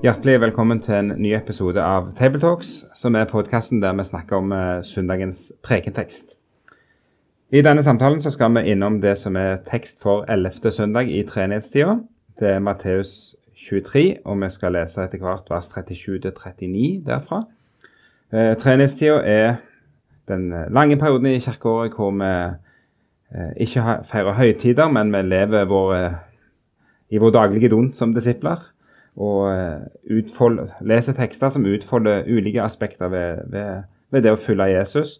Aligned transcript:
Hjertelig 0.00 0.38
velkommen 0.40 0.78
til 0.80 0.94
en 0.96 1.08
ny 1.20 1.34
episode 1.36 1.82
av 1.84 2.06
Tabletalks, 2.16 2.68
som 2.96 3.18
er 3.20 3.26
podkasten 3.28 3.82
der 3.82 3.92
vi 3.98 4.06
snakker 4.08 4.38
om 4.38 4.54
uh, 4.56 4.78
søndagens 4.80 5.50
prekentekst. 5.60 6.38
I 7.52 7.60
denne 7.60 7.84
samtalen 7.84 8.16
så 8.24 8.32
skal 8.32 8.54
vi 8.54 8.62
innom 8.72 8.96
det 9.02 9.18
som 9.20 9.36
er 9.36 9.60
tekst 9.66 10.00
for 10.00 10.24
11. 10.24 10.72
søndag 10.72 11.12
i 11.12 11.20
treenighetstida. 11.28 11.98
Det 12.40 12.48
er 12.48 12.64
Matteus 12.64 13.34
23, 13.66 14.24
og 14.24 14.40
vi 14.40 14.50
skal 14.56 14.72
lese 14.78 15.04
etter 15.04 15.20
hvert 15.20 15.52
vers 15.52 15.68
37-39 15.76 17.04
derfra. 17.04 17.44
Uh, 18.32 18.56
treenighetstida 18.56 19.20
er 19.20 19.54
den 20.32 20.48
lange 20.72 20.96
perioden 20.96 21.28
i 21.34 21.44
kirkeåret 21.44 21.92
hvor 21.92 22.16
vi 22.16 22.34
uh, 23.36 23.52
ikke 23.60 24.00
feirer 24.08 24.40
høytider, 24.40 24.88
men 24.88 25.12
vi 25.12 25.26
lever 25.28 25.68
vår, 25.68 25.96
i 27.12 27.20
vår 27.20 27.40
daglige 27.42 27.76
dont 27.76 27.92
som 27.92 28.16
disipler 28.16 28.70
og 29.16 29.50
eh, 29.52 29.80
utfolde, 30.18 30.68
lese 30.80 31.14
tekster 31.16 31.50
som 31.50 31.66
utfolder 31.66 32.28
ulike 32.28 32.62
aspekter 32.62 33.08
ved, 33.08 33.42
ved, 33.50 33.82
ved, 34.10 34.22
det 34.22 34.32
å 34.34 34.40
følge 34.40 34.70
Jesus 34.70 35.18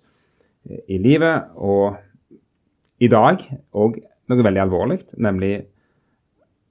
i 0.88 0.98
livet. 0.98 1.50
Og 1.56 1.96
i 3.00 3.08
dag 3.08 3.42
òg 3.72 4.00
noe 4.30 4.46
veldig 4.46 4.62
alvorlig, 4.62 5.00
nemlig 5.18 5.54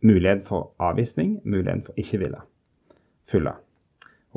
mulighet 0.05 0.45
for 0.47 0.71
avvisning, 0.79 1.39
muligheten 1.43 1.83
for 1.85 1.99
ikke 1.99 2.21
ville 2.21 2.43
følge. 3.29 3.53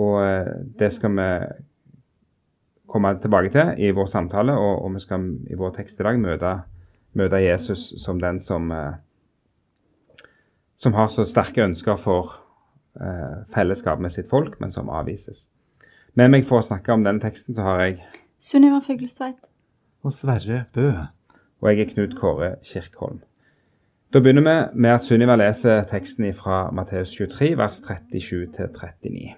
Og 0.00 0.16
eh, 0.24 0.52
det 0.78 0.92
skal 0.92 1.14
vi 1.16 1.28
komme 2.92 3.14
tilbake 3.20 3.52
til 3.52 3.74
i 3.78 3.92
vår 3.94 4.06
samtale, 4.06 4.52
og, 4.52 4.84
og 4.84 4.94
vi 4.94 5.00
skal 5.00 5.30
i 5.50 5.56
vår 5.56 5.74
tekst 5.78 6.00
i 6.00 6.06
dag 6.06 6.20
møte, 6.20 6.52
møte 7.16 7.40
Jesus 7.40 7.92
som 8.02 8.20
den 8.20 8.40
som, 8.40 8.70
eh, 8.72 8.94
som 10.76 10.96
har 10.96 11.08
så 11.12 11.24
sterke 11.28 11.64
ønsker 11.64 11.96
for 12.00 12.34
eh, 12.34 12.41
fellesskap 13.54 14.00
med 14.00 14.12
sitt 14.12 14.28
folk, 14.30 14.58
men 14.60 14.70
som 14.70 14.90
avvises. 14.92 15.46
Med 16.14 16.28
meg 16.28 16.44
for 16.44 16.60
å 16.60 16.66
snakke 16.66 16.92
om 16.92 17.04
den 17.06 17.20
teksten 17.22 17.56
så 17.56 17.64
har 17.64 17.84
jeg 17.86 18.00
Sunniva 18.42 18.82
Fuglestveit. 18.84 19.38
Og 20.02 20.12
Sverre 20.12 20.64
Bø. 20.74 20.90
Og 21.62 21.68
jeg 21.70 21.84
er 21.84 21.92
Knut 21.92 22.16
Kåre 22.18 22.56
Kirkholm. 22.66 23.20
Da 24.12 24.20
begynner 24.20 24.42
vi 24.42 24.80
med 24.82 24.96
at 24.96 25.06
Sunniva 25.06 25.38
leser 25.40 25.86
teksten 25.88 26.26
fra 26.36 26.66
Matteus 26.74 27.14
23, 27.14 27.54
vers 27.56 27.78
37 27.86 28.50
39. 28.50 29.30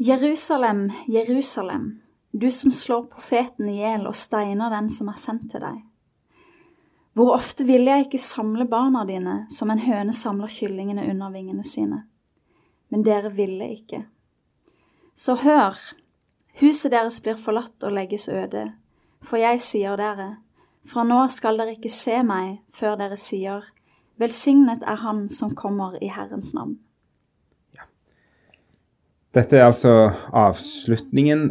Jerusalem, 0.00 0.86
Jerusalem, 1.12 2.00
du 2.32 2.50
som 2.50 2.72
slår 2.72 3.10
profeten 3.12 3.68
i 3.68 3.82
hjel 3.82 4.06
og 4.08 4.16
steiner 4.16 4.72
den 4.72 4.88
som 4.88 5.10
er 5.12 5.18
sendt 5.20 5.50
til 5.52 5.60
deg. 5.60 5.82
Hvor 7.20 7.34
ofte 7.34 7.66
vil 7.68 7.84
jeg 7.84 8.06
ikke 8.06 8.18
samle 8.24 8.64
barna 8.64 9.02
dine 9.04 9.42
som 9.52 9.68
en 9.68 9.82
høne 9.84 10.14
samler 10.16 10.48
kyllingene 10.48 11.02
under 11.10 11.28
vingene 11.34 11.60
sine? 11.68 12.06
Men 12.88 13.02
dere 13.04 13.28
ville 13.36 13.66
ikke. 13.74 14.06
Så 15.12 15.34
hør, 15.42 15.76
huset 16.62 16.94
deres 16.94 17.18
blir 17.20 17.36
forlatt 17.36 17.84
og 17.84 17.92
legges 17.92 18.24
øde, 18.32 18.70
for 19.20 19.36
jeg 19.36 19.60
sier 19.60 20.00
dere, 20.00 20.30
fra 20.88 21.04
nå 21.04 21.18
skal 21.28 21.60
dere 21.60 21.74
ikke 21.76 21.92
se 21.92 22.22
meg 22.24 22.62
før 22.72 22.96
dere 23.02 23.20
sier, 23.20 23.68
velsignet 24.16 24.88
er 24.88 25.04
Han 25.04 25.26
som 25.28 25.52
kommer 25.52 26.00
i 26.00 26.08
Herrens 26.08 26.54
navn. 26.56 26.78
Ja. 27.76 27.84
Dette 29.36 29.60
er 29.60 29.68
altså 29.68 29.92
avslutningen 30.32 31.50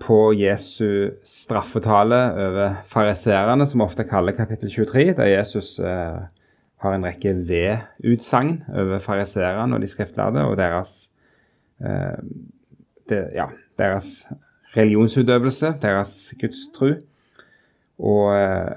på 0.00 0.32
Jesu 0.38 1.10
straffetale 1.26 2.18
over 2.32 2.80
fariseerne, 2.90 3.66
som 3.66 3.84
ofte 3.84 4.06
kaller 4.08 4.36
kapittel 4.36 4.70
23, 4.70 5.12
der 5.18 5.30
Jesus 5.32 5.78
eh, 5.78 6.20
har 6.82 6.94
en 6.94 7.06
rekke 7.06 7.34
ved-utsagn 7.48 8.62
over 8.74 8.98
fariseerne 9.02 9.74
og 9.74 9.82
de 9.82 9.90
skriftlærde 9.90 10.44
og 10.46 10.56
deres, 10.60 11.10
eh, 11.82 12.18
det, 13.10 13.22
ja, 13.34 13.48
deres 13.78 14.28
religionsutøvelse, 14.76 15.74
deres 15.82 16.34
gudstru. 16.40 16.94
Og 17.98 18.36
eh, 18.36 18.74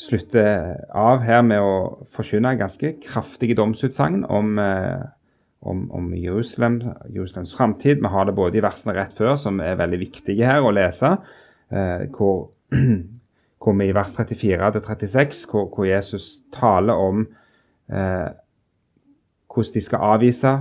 slutter 0.00 0.78
av 0.96 1.20
her 1.26 1.42
med 1.44 1.60
å 1.60 2.06
forkynne 2.12 2.56
ganske 2.56 2.94
kraftige 3.04 3.56
domsutsagn 3.58 4.22
om 4.24 4.56
eh, 4.62 5.02
om, 5.62 5.86
om 5.94 6.10
Jerusalem, 6.16 6.80
Jerusalems 7.14 7.54
framtid. 7.56 8.02
Vi 8.02 8.10
har 8.10 8.26
det 8.26 8.34
både 8.34 8.58
i 8.58 8.64
versene 8.64 8.94
rett 8.96 9.14
før, 9.16 9.36
som 9.38 9.60
er 9.62 9.78
veldig 9.78 10.00
viktige 10.00 10.48
her 10.48 10.64
å 10.64 10.72
lese, 10.74 11.14
eh, 11.70 12.06
hvor, 12.16 12.50
hvor, 13.62 13.76
vi 13.78 13.88
i 13.88 13.96
vers 13.96 14.14
34 14.18 14.72
36, 14.80 15.44
hvor, 15.50 15.68
hvor 15.74 15.86
Jesus 15.86 16.42
taler 16.54 16.98
om 16.98 17.26
eh, 17.92 18.30
hvordan 19.52 19.74
de 19.74 19.84
skal 19.84 20.08
avvise 20.16 20.54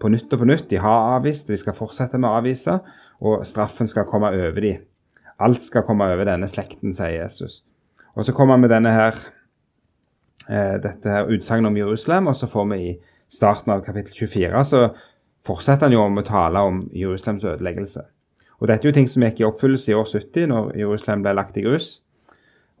på 0.00 0.10
nytt 0.12 0.32
og 0.32 0.42
på 0.42 0.48
nytt. 0.48 0.68
De 0.70 0.80
har 0.82 1.16
avvist, 1.16 1.48
de 1.48 1.58
skal 1.58 1.76
fortsette 1.76 2.20
med 2.20 2.30
å 2.30 2.38
avvise, 2.38 2.78
og 3.24 3.42
straffen 3.48 3.90
skal 3.90 4.06
komme 4.08 4.30
over 4.36 4.62
dem. 4.62 4.86
Alt 5.42 5.62
skal 5.62 5.84
komme 5.86 6.06
over 6.10 6.26
denne 6.26 6.48
slekten, 6.50 6.94
sier 6.94 7.22
Jesus. 7.22 7.62
Og 8.14 8.24
Så 8.26 8.32
kommer 8.34 8.56
vi 8.56 8.66
med 8.66 8.70
denne 8.70 8.90
her, 8.90 9.14
eh, 10.48 10.78
dette 10.82 11.08
her 11.08 11.30
utsagnet 11.30 11.68
om 11.68 11.76
Jerusalem, 11.76 12.26
og 12.26 12.36
så 12.36 12.46
får 12.46 12.66
vi 12.72 12.78
i 12.88 12.98
starten 13.28 13.72
av 13.74 13.84
kapittel 13.86 14.14
24, 14.14 14.64
så 14.64 14.84
fortsetter 15.46 15.88
han 15.88 15.96
jo 15.96 16.04
om 16.04 16.20
å 16.20 16.26
tale 16.26 16.62
om 16.64 16.80
Jerusalems 16.96 17.46
ødeleggelse. 17.46 18.04
Og 18.58 18.68
Dette 18.68 18.86
er 18.86 18.90
jo 18.90 18.96
ting 18.96 19.08
som 19.10 19.22
gikk 19.22 19.42
i 19.42 19.46
oppfyllelse 19.46 19.92
i 19.92 19.96
år 19.96 20.08
70, 20.08 20.48
når 20.50 20.72
Jerusalem 20.80 21.22
ble 21.24 21.34
lagt 21.38 21.58
i 21.60 21.64
grus. 21.66 21.90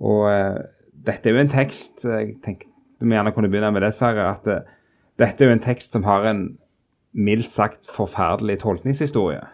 Og 0.02 0.26
uh, 0.26 0.58
dette 1.06 1.28
er 1.28 1.36
jo 1.36 1.44
en 1.44 1.52
tekst 1.52 2.04
jeg 2.06 2.34
tenker, 2.44 2.66
Du 2.98 3.06
må 3.06 3.14
gjerne 3.14 3.30
kunne 3.30 3.50
begynne 3.50 3.70
med 3.70 3.84
det, 3.86 3.92
Sverre. 3.94 4.32
at 4.32 4.48
uh, 4.50 4.66
Dette 5.18 5.44
er 5.44 5.50
jo 5.50 5.54
en 5.54 5.62
tekst 5.62 5.94
som 5.94 6.06
har 6.06 6.26
en 6.26 6.42
mildt 7.14 7.50
sagt 7.50 7.86
forferdelig 7.90 8.60
tolkningshistorie. 8.64 9.44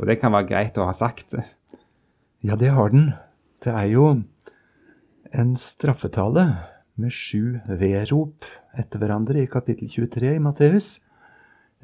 Og 0.00 0.06
det 0.06 0.20
kan 0.20 0.34
være 0.34 0.48
greit 0.50 0.78
å 0.78 0.86
ha 0.86 0.94
sagt. 0.94 1.34
Ja, 2.44 2.56
det 2.56 2.70
har 2.76 2.90
den. 2.92 3.12
Det 3.64 3.72
er 3.74 3.88
jo 3.90 4.06
en 5.32 5.56
straffetale 5.58 6.46
med 6.96 7.12
sju 7.12 7.58
vedrop 7.66 8.46
etter 8.78 9.00
hverandre 9.00 9.42
i 9.42 9.50
kapittel 9.50 9.88
23 9.90 10.34
i 10.36 10.42
Matteus, 10.42 10.96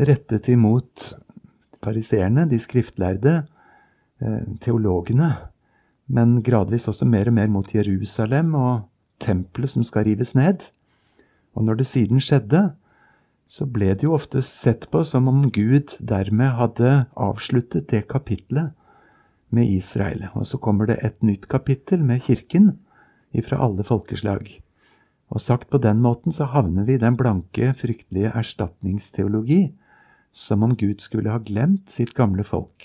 rettet 0.01 0.49
imot 0.53 1.13
fariseerne, 1.83 2.47
de 2.49 2.59
skriftlærde, 2.61 3.43
eh, 4.21 4.45
teologene, 4.61 5.33
men 6.09 6.43
gradvis 6.43 6.89
også 6.89 7.07
mer 7.09 7.29
og 7.29 7.37
mer 7.39 7.49
mot 7.49 7.75
Jerusalem 7.75 8.55
og 8.55 8.89
tempelet 9.23 9.71
som 9.71 9.85
skal 9.87 10.05
rives 10.05 10.35
ned. 10.35 10.69
Og 11.55 11.65
når 11.65 11.81
det 11.81 11.87
siden 11.87 12.21
skjedde, 12.21 12.73
så 13.47 13.67
ble 13.69 13.93
det 13.93 14.07
jo 14.07 14.15
ofte 14.17 14.41
sett 14.43 14.89
på 14.91 15.03
som 15.05 15.29
om 15.29 15.51
Gud 15.53 15.99
dermed 16.01 16.57
hadde 16.57 16.93
avsluttet 17.21 17.91
det 17.91 18.07
kapitlet 18.09 18.73
med 19.53 19.69
Israel. 19.69 20.29
Og 20.33 20.47
så 20.49 20.59
kommer 20.59 20.89
det 20.89 21.01
et 21.05 21.19
nytt 21.23 21.49
kapittel 21.53 22.05
med 22.05 22.23
kirken 22.25 22.79
ifra 23.37 23.61
alle 23.61 23.85
folkeslag. 23.85 24.49
Og 25.33 25.41
sagt 25.41 25.71
på 25.73 25.81
den 25.81 26.03
måten 26.05 26.35
så 26.35 26.45
havner 26.53 26.85
vi 26.85 26.99
i 26.99 27.01
den 27.01 27.17
blanke, 27.17 27.73
fryktelige 27.73 28.35
erstatningsteologi, 28.37 29.73
som 30.33 30.65
om 30.65 30.75
Gud 30.77 31.01
skulle 31.01 31.33
ha 31.33 31.41
glemt 31.41 31.89
sitt 31.93 32.13
gamle 32.17 32.45
folk. 32.45 32.85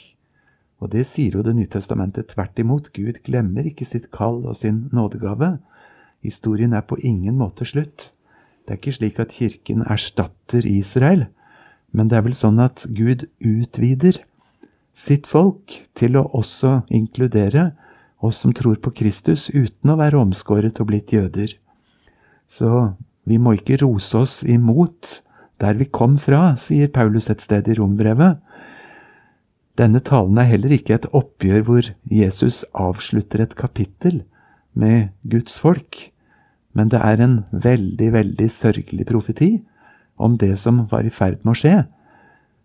Og 0.79 0.91
det 0.93 1.07
sier 1.09 1.35
jo 1.35 1.43
Det 1.43 1.55
nye 1.55 1.67
testamentet 1.67 2.29
tvert 2.31 2.59
imot. 2.59 2.93
Gud 2.93 3.19
glemmer 3.25 3.65
ikke 3.65 3.85
sitt 3.85 4.11
kall 4.11 4.45
og 4.45 4.55
sin 4.55 4.89
nådegave. 4.93 5.57
Historien 6.23 6.73
er 6.73 6.81
på 6.81 6.97
ingen 7.03 7.37
måte 7.37 7.65
slutt. 7.65 8.13
Det 8.65 8.73
er 8.73 8.79
ikke 8.79 8.95
slik 8.99 9.19
at 9.19 9.31
kirken 9.31 9.81
erstatter 9.81 10.65
Israel, 10.65 11.27
men 11.91 12.09
det 12.09 12.17
er 12.17 12.25
vel 12.25 12.35
sånn 12.35 12.59
at 12.59 12.85
Gud 12.91 13.27
utvider 13.39 14.19
sitt 14.93 15.27
folk 15.27 15.71
til 15.95 16.17
å 16.17 16.27
også 16.35 16.81
inkludere 16.91 17.71
oss 18.19 18.41
som 18.43 18.53
tror 18.53 18.75
på 18.81 18.91
Kristus 18.91 19.47
uten 19.53 19.93
å 19.93 19.97
være 19.99 20.19
omskåret 20.19 20.81
og 20.81 20.89
blitt 20.91 21.13
jøder. 21.13 21.55
Så 22.47 22.93
vi 23.27 23.37
må 23.37 23.57
ikke 23.57 23.79
rose 23.83 24.23
oss 24.23 24.41
imot 24.47 25.21
der 25.61 25.77
vi 25.79 25.87
kom 25.89 26.17
fra, 26.21 26.55
sier 26.59 26.89
Paulus 26.93 27.29
et 27.33 27.41
sted 27.43 27.67
i 27.67 27.75
rombrevet. 27.79 28.37
Denne 29.77 30.01
talen 30.01 30.37
er 30.41 30.49
heller 30.49 30.73
ikke 30.73 30.95
et 30.97 31.09
oppgjør 31.17 31.65
hvor 31.67 31.89
Jesus 32.09 32.63
avslutter 32.77 33.43
et 33.43 33.55
kapittel 33.57 34.23
med 34.77 35.09
Guds 35.29 35.57
folk, 35.61 35.99
men 36.77 36.89
det 36.93 37.01
er 37.01 37.21
en 37.21 37.37
veldig, 37.51 38.09
veldig 38.13 38.49
sørgelig 38.53 39.05
profeti 39.09 39.51
om 40.17 40.37
det 40.37 40.55
som 40.61 40.85
var 40.91 41.05
i 41.05 41.13
ferd 41.13 41.43
med 41.43 41.53
å 41.53 41.59
skje, 41.61 41.75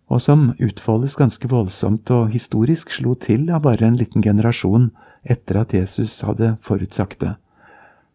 og 0.09 0.21
som 0.21 0.51
utfoldes 0.61 1.17
ganske 1.17 1.49
voldsomt 1.49 2.09
og 2.13 2.33
historisk 2.33 2.93
slo 2.93 3.15
til 3.17 3.49
av 3.53 3.63
bare 3.65 3.87
en 3.87 3.97
liten 3.97 4.25
generasjon 4.25 4.91
etter 5.23 5.61
at 5.61 5.73
Jesus 5.73 6.19
hadde 6.25 6.55
forutsagt 6.65 7.21
det. 7.23 7.33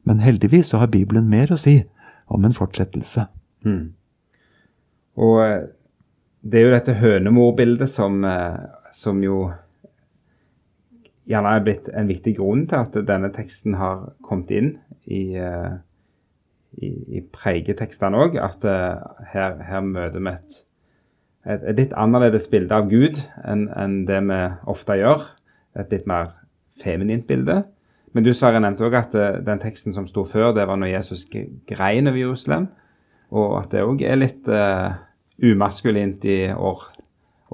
Men 0.08 0.22
heldigvis 0.24 0.72
så 0.72 0.80
har 0.80 0.88
Bibelen 0.92 1.28
mer 1.28 1.52
å 1.52 1.60
si 1.60 1.82
om 2.32 2.44
en 2.44 2.56
fortsettelse. 2.56 3.26
Mm. 3.66 3.90
Og 5.20 5.40
eh, 5.44 5.66
det 6.48 6.60
er 6.60 6.66
jo 6.66 6.76
dette 6.76 6.98
hønemorbildet 7.02 7.90
som, 7.92 8.22
eh, 8.24 8.60
som 8.96 9.20
jo 9.24 9.48
gjerne 11.28 11.52
er 11.52 11.66
blitt 11.66 11.90
en 11.92 12.08
viktig 12.08 12.38
grunn 12.38 12.64
til 12.70 12.86
at 12.86 12.96
denne 13.08 13.28
teksten 13.34 13.76
har 13.76 14.14
kommet 14.24 14.54
inn 14.54 14.70
i, 15.04 15.36
eh, 15.36 15.76
i, 16.80 16.92
i 17.18 17.24
pregetekstene 17.34 18.24
òg. 18.24 18.38
At 18.40 18.64
her, 18.64 19.58
her, 19.60 19.84
møter 19.84 20.22
vi 20.22 20.32
et, 20.32 20.60
et, 21.44 21.72
litt 21.82 21.92
annerledes 21.92 22.48
bilde 22.48 22.76
av 22.76 22.88
Gud 22.88 23.20
enn, 23.44 23.68
enn 23.76 24.04
det 24.08 24.22
vi 24.30 24.44
ofte 24.72 24.96
gjør. 25.00 25.26
Et 25.78 25.92
litt 25.92 26.08
mer 26.08 26.32
feminint 26.80 27.28
bilde. 27.28 27.60
Men 28.18 28.24
du 28.26 28.32
Sverre 28.34 28.58
nevnte 28.58 28.82
òg 28.82 28.96
at 28.98 29.12
den 29.46 29.60
teksten 29.62 29.94
som 29.94 30.08
sto 30.10 30.24
før, 30.26 30.48
det 30.50 30.64
var 30.66 30.74
når 30.74 30.88
Jesus 30.90 31.20
grein 31.30 32.10
over 32.10 32.18
Jerusalem. 32.18 32.64
Og 33.30 33.52
at 33.60 33.70
det 33.70 33.84
òg 33.86 34.02
er 34.02 34.18
litt 34.18 34.48
uh, 34.50 34.96
umaskulint 35.38 36.26
i 36.26 36.48
år, 36.50 36.82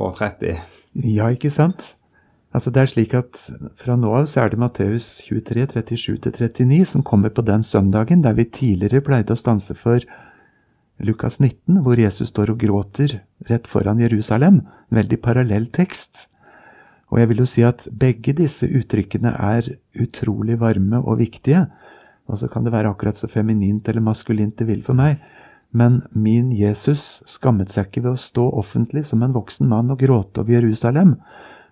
år 0.00 0.16
30. 0.16 0.62
Ja, 1.05 1.28
ikke 1.28 1.52
sant? 1.52 1.90
Altså 2.56 2.72
Det 2.72 2.81
er 2.81 2.88
slik 2.94 3.12
at 3.19 3.37
fra 3.76 3.99
nå 4.00 4.16
av 4.16 4.25
så 4.31 4.46
er 4.46 4.55
det 4.55 4.62
Matteus 4.62 5.19
23, 5.26 5.69
37-39 5.84 6.81
som 6.94 7.05
kommer 7.05 7.28
på 7.28 7.44
den 7.44 7.61
søndagen 7.66 8.25
der 8.25 8.32
vi 8.40 8.49
tidligere 8.49 9.05
pleide 9.05 9.37
å 9.37 9.43
stanse 9.44 9.76
for 9.76 10.00
Lukas 11.05 11.43
19, 11.43 11.82
hvor 11.84 12.00
Jesus 12.00 12.32
står 12.32 12.55
og 12.55 12.64
gråter 12.64 13.19
rett 13.50 13.69
foran 13.69 14.00
Jerusalem. 14.00 14.62
Veldig 14.88 15.20
parallell 15.20 15.69
tekst. 15.76 16.31
Og 17.14 17.20
jeg 17.22 17.31
vil 17.31 17.44
jo 17.44 17.46
si 17.46 17.62
at 17.62 17.84
begge 17.94 18.32
disse 18.34 18.66
uttrykkene 18.66 19.31
er 19.38 19.69
utrolig 20.02 20.56
varme 20.58 20.99
og 20.99 21.20
viktige. 21.20 21.69
Og 22.26 22.40
så 22.40 22.49
kan 22.50 22.66
det 22.66 22.72
være 22.75 22.90
akkurat 22.90 23.14
så 23.14 23.28
feminint 23.31 23.87
eller 23.88 24.02
maskulint 24.02 24.56
det 24.58 24.66
vil 24.66 24.82
for 24.82 24.99
meg. 24.99 25.20
Men 25.70 26.00
min 26.11 26.50
Jesus 26.50 27.22
skammet 27.31 27.70
seg 27.70 27.87
ikke 27.87 28.02
ved 28.02 28.16
å 28.16 28.25
stå 28.25 28.49
offentlig 28.58 29.05
som 29.06 29.22
en 29.22 29.34
voksen 29.34 29.70
mann 29.70 29.93
og 29.94 30.02
gråte 30.02 30.43
over 30.43 30.56
Jerusalem, 30.56 31.14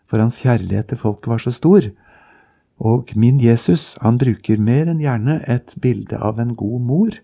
for 0.06 0.22
hans 0.22 0.38
kjærlighet 0.44 0.92
til 0.92 1.00
folket 1.02 1.30
var 1.32 1.42
så 1.42 1.54
stor. 1.54 1.90
Og 2.78 3.10
min 3.18 3.42
Jesus, 3.42 3.96
han 4.02 4.18
bruker 4.22 4.62
mer 4.62 4.90
enn 4.90 5.02
gjerne 5.02 5.40
et 5.50 5.74
bilde 5.82 6.18
av 6.22 6.38
en 6.42 6.54
god 6.58 6.86
mor, 6.86 7.18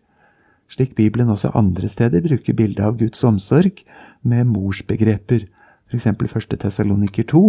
slik 0.71 0.95
Bibelen 0.99 1.31
også 1.31 1.55
andre 1.59 1.89
steder 1.91 2.23
bruker 2.27 2.55
bildet 2.55 2.83
av 2.85 2.99
Guds 2.99 3.23
omsorg 3.27 3.83
med 4.27 4.51
morsbegreper, 4.51 5.47
f.eks. 5.91 6.11
1. 6.11 6.59
Tessaloniker 6.59 7.27
2, 7.31 7.43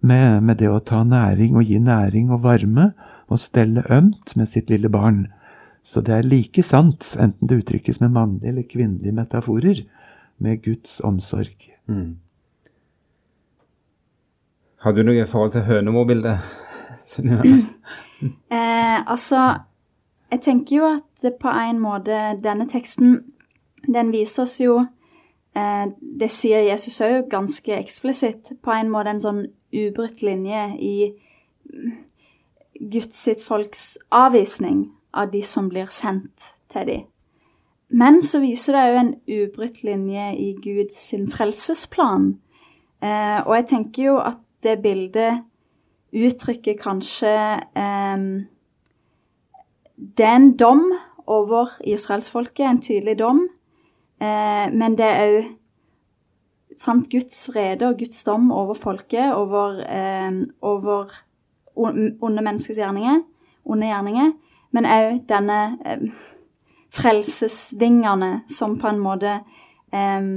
med, 0.00 0.42
med 0.42 0.60
det 0.60 0.70
å 0.70 0.80
ta 0.80 1.02
næring 1.04 1.56
og 1.58 1.68
gi 1.68 1.78
næring 1.82 2.30
og 2.32 2.42
varme 2.44 2.90
og 3.30 3.40
stelle 3.40 3.84
ømt 3.92 4.34
med 4.36 4.48
sitt 4.48 4.70
lille 4.70 4.88
barn. 4.88 5.26
Så 5.82 6.00
det 6.04 6.14
er 6.14 6.28
like 6.28 6.62
sant, 6.62 7.14
enten 7.20 7.48
det 7.48 7.62
uttrykkes 7.62 8.00
med 8.00 8.12
mannlige 8.16 8.52
eller 8.52 8.68
kvinnelige 8.68 9.16
metaforer, 9.16 9.84
med 10.40 10.62
Guds 10.64 11.00
omsorg. 11.04 11.68
Mm. 11.86 12.16
Har 14.80 14.92
du 14.96 15.02
noe 15.04 15.20
i 15.20 15.28
forhold 15.28 15.52
til 15.52 15.66
hønemorbildet? 15.68 16.38
eh, 18.56 19.10
altså, 19.10 19.40
jeg 20.32 20.40
tenker 20.40 20.76
jo 20.76 20.86
at 20.94 21.26
på 21.40 21.52
en 21.66 21.80
måte 21.82 22.22
denne 22.42 22.68
teksten, 22.68 23.18
den 23.94 24.12
viser 24.12 24.44
oss 24.44 24.58
jo 24.60 24.78
eh, 25.56 25.86
Det 26.20 26.28
sier 26.30 26.66
Jesus 26.68 27.00
òg 27.00 27.30
ganske 27.32 27.72
eksplisitt. 27.76 28.52
På 28.62 28.72
en 28.76 28.90
måte 28.92 29.14
en 29.14 29.22
sånn 29.22 29.40
ubrutt 29.72 30.22
linje 30.22 30.64
i 30.78 30.94
Guds 32.80 33.16
sitt 33.16 33.42
folks 33.44 33.98
avvisning 34.10 34.90
av 35.12 35.30
de 35.30 35.42
som 35.42 35.68
blir 35.68 35.90
sendt 35.92 36.52
til 36.72 36.86
dem. 36.86 37.06
Men 37.90 38.20
så 38.22 38.38
viser 38.42 38.76
det 38.76 38.84
òg 38.86 38.98
en 39.00 39.12
ubrutt 39.26 39.82
linje 39.82 40.26
i 40.38 40.52
Guds 40.62 41.02
frelsesplan. 41.34 42.32
Eh, 43.02 43.40
og 43.42 43.54
jeg 43.56 43.66
tenker 43.72 44.04
jo 44.04 44.16
at 44.22 44.38
det 44.62 44.78
bildet 44.82 45.40
uttrykker 46.14 46.76
kanskje 46.78 47.32
eh, 47.74 48.24
Det 49.96 50.24
er 50.26 50.36
en 50.36 50.52
dom 50.56 50.84
over 51.26 51.74
israelsfolket, 51.84 52.66
en 52.66 52.82
tydelig 52.82 53.18
dom. 53.18 53.48
Eh, 54.22 54.66
men 54.72 54.96
det 54.98 55.06
er 55.06 55.26
òg 55.26 55.50
samt 56.76 57.10
Guds 57.10 57.48
vrede 57.50 57.88
og 57.88 57.98
Guds 57.98 58.24
dom 58.24 58.50
over 58.54 58.74
folket, 58.78 59.32
over, 59.34 59.80
eh, 59.84 60.44
over 60.62 61.10
onde 61.76 62.42
menneskers 62.42 62.78
gjerninger, 62.78 63.22
onde 63.64 63.86
gjerninger 63.86 64.32
men 64.74 64.86
òg 64.86 65.24
denne 65.30 65.58
eh, 65.86 66.04
frelsesvingene 66.94 68.30
som 68.50 68.76
på 68.78 68.90
en 68.90 69.00
måte 69.02 69.38
eh, 69.94 70.28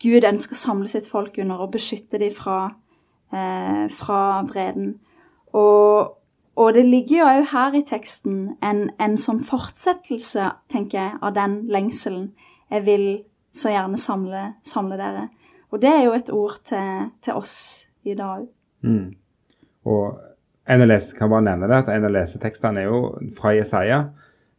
Gud 0.00 0.24
ønsker 0.24 0.56
å 0.56 0.62
samle 0.62 0.88
sitt 0.88 1.08
folk 1.10 1.36
under 1.42 1.66
og 1.66 1.74
beskytte 1.74 2.20
dem 2.20 2.32
fra, 2.32 2.70
eh, 3.34 3.84
fra 3.92 4.20
vreden. 4.48 4.94
Og, 5.52 6.14
og, 6.56 6.68
det 6.76 6.86
ligger 6.86 7.18
jo 7.18 7.26
òg 7.28 7.48
her 7.52 7.76
i 7.76 7.84
teksten 7.84 8.38
en, 8.64 8.86
en, 8.96 9.18
sånn 9.20 9.42
fortsettelse, 9.44 10.46
tenker 10.72 11.02
jeg, 11.02 11.18
av 11.20 11.34
den 11.36 11.64
lengselen. 11.68 12.30
Jeg 12.70 12.86
vil 12.86 13.06
så 13.52 13.74
gjerne 13.74 13.98
samle, 14.00 14.44
samle 14.64 14.96
dere. 14.96 15.28
Og 15.70 15.82
det 15.82 15.90
er 15.90 16.02
jo 16.04 16.16
et 16.16 16.32
ord 16.34 16.58
til, 16.66 17.10
til 17.22 17.38
oss 17.38 17.56
i 18.04 18.16
dag. 18.18 18.46
Mm. 18.82 19.14
Og 19.90 20.18
en 20.70 20.84
av 20.84 20.90
lese, 20.90 21.14
kan 21.16 21.30
bare 21.30 21.46
nevne 21.46 21.68
det, 21.70 21.78
at 21.82 21.92
en 21.94 22.06
av 22.06 22.14
lesetekstene 22.14 22.82
er 22.82 22.90
jo 22.90 23.00
fra 23.38 23.54
Jesaja, 23.56 24.02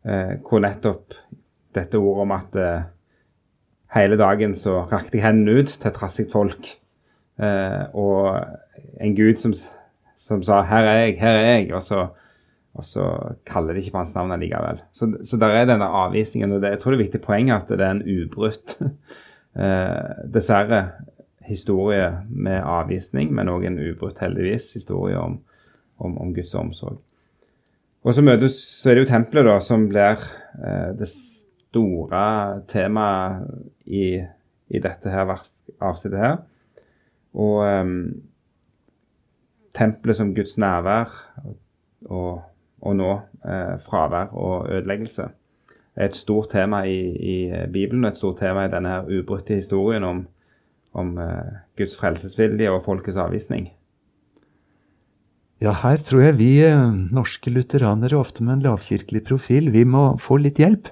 eh, 0.08 0.34
hvor 0.44 0.63
nettopp 0.63 1.16
dette 1.75 2.00
ordet 2.00 2.25
om 2.25 2.34
at 2.36 2.58
eh, 2.60 2.88
hele 3.96 4.18
dagen 4.19 4.56
så 4.60 4.81
rakte 4.92 5.19
jeg 5.19 5.25
hendene 5.25 5.62
ut 5.62 5.72
til 5.84 5.96
trassig 5.96 6.28
folk. 6.31 6.74
Eh, 7.42 7.84
og 7.98 8.42
en 9.02 9.16
gud 9.18 9.40
som, 9.42 9.54
som, 10.18 10.44
sa 10.44 10.62
'her 10.68 10.88
er 10.88 11.00
jeg, 11.06 11.19
her 11.19 11.38
er 11.38 11.48
jeg', 11.60 11.74
og 11.75 11.84
så, 11.84 12.07
og 12.75 12.86
så 12.86 13.36
kaller 13.46 13.74
de 13.74 13.80
ikke 13.80 13.96
på 13.96 14.04
hans 14.04 14.16
navn 14.16 14.31
allikevel. 14.31 14.81
Så, 14.92 15.12
så 15.24 15.38
der 15.38 15.48
er 15.48 15.66
denne 15.66 15.86
avvisningen. 15.86 16.52
og 16.52 16.62
det, 16.62 16.69
Jeg 16.69 16.80
tror 16.80 16.92
det 16.92 17.00
er 17.00 17.06
viktig 17.06 17.22
poeng 17.22 17.52
at 17.52 17.68
det 17.69 17.81
er 17.81 17.92
en 17.92 18.04
ubrutt, 18.04 18.80
eh, 19.56 20.28
dessverre, 20.34 20.84
historie 21.42 22.06
med 22.30 22.62
avvisning, 22.64 23.31
men 23.34 23.50
òg 23.50 23.66
en 23.68 23.80
ubrutt, 23.81 24.22
heldigvis, 24.22 24.70
historie 24.78 25.18
om 25.20 25.40
om, 26.02 26.18
om 26.18 26.34
Guds 26.36 26.54
omsorg. 26.56 27.00
Og 28.02 28.16
så, 28.16 28.24
møtes, 28.26 28.58
så 28.81 28.90
er 28.90 28.98
det 28.98 29.06
jo 29.06 29.12
tempelet 29.12 29.46
da, 29.46 29.58
som 29.62 29.86
blir 29.90 30.22
eh, 30.58 30.92
det 30.98 31.10
store 31.12 32.24
temaet 32.72 33.46
i, 33.86 34.06
i 34.74 34.81
dette 34.81 35.14
her 35.14 35.30
avsnittet 35.30 36.18
her. 36.18 36.40
Og 37.38 37.60
eh, 37.68 37.92
tempelet 39.78 40.18
som 40.18 40.34
Guds 40.36 40.58
nærvær 40.62 41.14
og, 42.10 42.42
og 42.81 42.98
nå 42.98 43.12
eh, 43.46 43.78
fravær 43.86 44.34
og 44.34 44.72
ødeleggelse 44.72 45.30
et 46.00 46.16
stort 46.16 46.54
tema 46.54 46.86
i, 46.88 47.00
i, 47.12 47.36
Bibelen 47.71 48.06
og 48.06 48.14
et 48.14 48.21
stort 48.21 48.40
tema 48.40 48.66
i 48.66 48.71
denne 48.71 48.94
her 48.94 49.10
ubrutte 49.12 49.57
historien 49.57 50.06
om, 50.07 50.24
om 50.95 51.12
uh, 51.19 51.60
Guds 51.78 51.98
frelsesvilje 52.00 52.71
og 52.71 52.83
folkets 52.86 53.19
avvisning. 53.19 53.68
Ja, 55.62 55.76
her 55.83 56.02
tror 56.02 56.24
jeg 56.24 56.40
vi 56.40 56.52
eh, 56.66 56.95
norske 57.14 57.52
lutheranere, 57.54 58.18
ofte 58.18 58.42
med 58.42 58.56
en 58.56 58.64
lavkirkelig 58.66 59.21
profil, 59.28 59.69
vi 59.69 59.83
må 59.86 60.16
få 60.18 60.40
litt 60.42 60.57
hjelp 60.57 60.90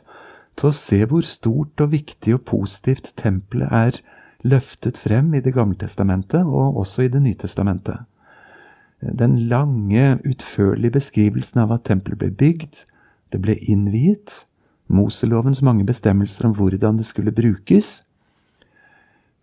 til 0.59 0.69
å 0.69 0.75
se 0.75 0.99
hvor 1.09 1.25
stort 1.25 1.81
og 1.81 1.95
viktig 1.95 2.35
og 2.35 2.43
positivt 2.51 3.15
tempelet 3.17 3.71
er 3.73 3.97
løftet 4.45 4.99
frem 5.01 5.33
i 5.33 5.41
Det 5.41 5.55
gamle 5.55 5.79
testamentet, 5.79 6.45
og 6.45 6.77
også 6.77 7.07
i 7.07 7.09
Det 7.09 7.21
nye 7.23 7.39
testamentet. 7.39 8.05
Den 9.01 9.39
lange, 9.49 10.19
utførlige 10.27 10.99
beskrivelsen 10.99 11.63
av 11.63 11.71
at 11.71 11.87
tempelet 11.87 12.19
ble 12.19 12.29
bygd, 12.29 12.85
det 13.33 13.41
ble 13.41 13.55
innviet, 13.57 14.45
Moselovens 14.89 15.61
mange 15.61 15.85
bestemmelser 15.85 16.49
om 16.49 16.55
hvordan 16.57 16.97
det 16.97 17.05
skulle 17.05 17.33
brukes, 17.35 17.99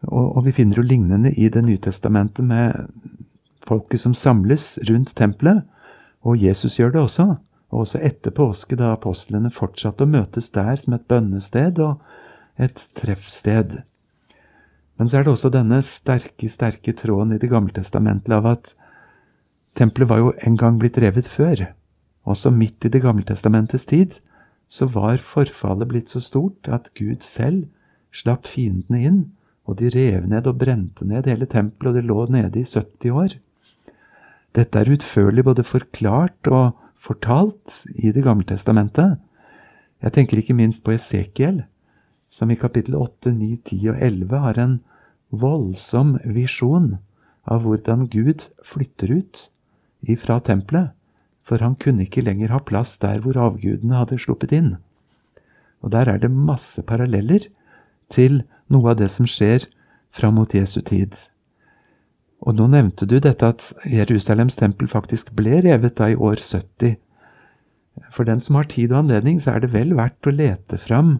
og, 0.07 0.37
og 0.37 0.45
vi 0.47 0.55
finner 0.55 0.81
jo 0.81 0.87
lignende 0.87 1.33
i 1.35 1.49
Det 1.49 1.63
nye 1.65 1.81
testamentet 1.83 2.45
med 2.45 2.91
folket 3.67 4.01
som 4.01 4.15
samles 4.15 4.77
rundt 4.91 5.15
tempelet, 5.17 5.65
og 6.23 6.39
Jesus 6.39 6.79
gjør 6.79 6.93
det 6.95 7.01
også. 7.01 7.27
Og 7.75 7.83
også 7.83 7.99
etter 8.05 8.31
påske, 8.31 8.77
da 8.79 8.93
apostlene 8.95 9.51
fortsatte 9.51 10.07
å 10.07 10.11
møtes 10.11 10.53
der 10.55 10.77
som 10.79 10.95
et 10.95 11.07
bønnested 11.11 11.81
og 11.83 12.03
et 12.63 12.85
treffsted. 12.99 13.81
Men 14.97 15.09
så 15.09 15.19
er 15.19 15.27
det 15.27 15.33
også 15.35 15.51
denne 15.53 15.81
sterke, 15.85 16.49
sterke 16.49 16.95
tråden 16.97 17.35
i 17.35 17.41
Det 17.43 17.51
gamle 17.51 17.75
testamentet 17.75 18.33
av 18.33 18.47
at 18.47 18.75
tempelet 19.77 20.09
var 20.09 20.23
jo 20.23 20.33
en 20.47 20.57
gang 20.57 20.79
blitt 20.81 20.99
revet 21.03 21.29
før. 21.29 21.67
Også 22.25 22.51
midt 22.55 22.87
i 22.87 22.93
Det 22.93 23.03
gamle 23.03 23.27
testamentets 23.27 23.87
tid 23.87 24.21
så 24.69 24.89
var 24.91 25.23
forfallet 25.23 25.89
blitt 25.91 26.13
så 26.13 26.21
stort 26.23 26.69
at 26.69 26.91
Gud 26.99 27.23
selv 27.23 27.67
slapp 28.15 28.49
fiendene 28.51 29.03
inn, 29.07 29.21
og 29.67 29.79
de 29.81 29.91
rev 29.91 30.27
ned 30.31 30.47
og 30.47 30.59
brente 30.61 31.07
ned 31.07 31.27
hele 31.31 31.47
tempelet, 31.51 31.91
og 31.91 31.97
det 31.99 32.07
lå 32.07 32.27
nede 32.31 32.63
i 32.63 32.67
70 32.67 33.11
år. 33.11 33.37
Dette 34.57 34.81
er 34.81 34.91
utførlig 34.95 35.45
både 35.45 35.67
forklart 35.67 36.49
og 36.49 36.77
fortalt 36.97 37.83
i 37.95 38.13
Det 38.13 38.25
gamle 38.25 38.47
testamentet. 38.47 39.19
Jeg 40.03 40.13
tenker 40.13 40.39
ikke 40.39 40.57
minst 40.57 40.85
på 40.85 40.95
Esekiel, 40.95 41.65
som 42.31 42.51
i 42.51 42.59
kapittel 42.59 42.97
8, 42.97 43.33
9, 43.33 43.57
10 43.65 43.91
og 43.93 44.03
11 44.03 44.39
har 44.39 44.59
en 44.61 44.79
voldsom 45.31 46.17
visjon 46.25 46.97
av 47.47 47.63
hvordan 47.63 48.07
Gud 48.11 48.49
flytter 48.65 49.13
ut 49.13 49.47
ifra 50.07 50.41
tempelet, 50.41 50.96
for 51.47 51.63
han 51.63 51.77
kunne 51.79 52.07
ikke 52.07 52.25
lenger 52.27 52.51
ha 52.55 52.59
plass 52.59 52.97
der 53.03 53.23
hvor 53.23 53.39
avgudene 53.39 54.01
hadde 54.01 54.19
sluppet 54.23 54.55
inn. 54.57 54.75
Og 55.85 55.93
der 55.95 56.11
er 56.11 56.19
det 56.19 56.33
masse 56.33 56.83
paralleller 56.83 57.47
til 58.11 58.43
noe 58.73 58.93
av 58.93 59.01
det 59.01 59.09
som 59.15 59.29
skjer 59.31 59.69
fram 60.15 60.39
mot 60.41 60.55
Jesu 60.55 60.81
tid. 60.81 61.15
Og 62.43 62.57
nå 62.59 62.67
nevnte 62.71 63.07
du 63.09 63.19
dette 63.23 63.49
at 63.49 63.71
Jerusalems 63.89 64.59
tempel 64.59 64.91
faktisk 64.91 65.33
ble 65.39 65.63
revet 65.65 65.97
da 65.99 66.11
i 66.13 66.19
år 66.19 66.43
70. 66.43 66.97
For 68.13 68.29
den 68.29 68.43
som 68.45 68.59
har 68.59 68.69
tid 68.71 68.93
og 68.93 69.05
anledning, 69.05 69.41
så 69.41 69.55
er 69.55 69.65
det 69.65 69.73
vel 69.73 69.95
verdt 69.97 70.29
å 70.29 70.35
lete 70.35 70.79
fram 70.81 71.19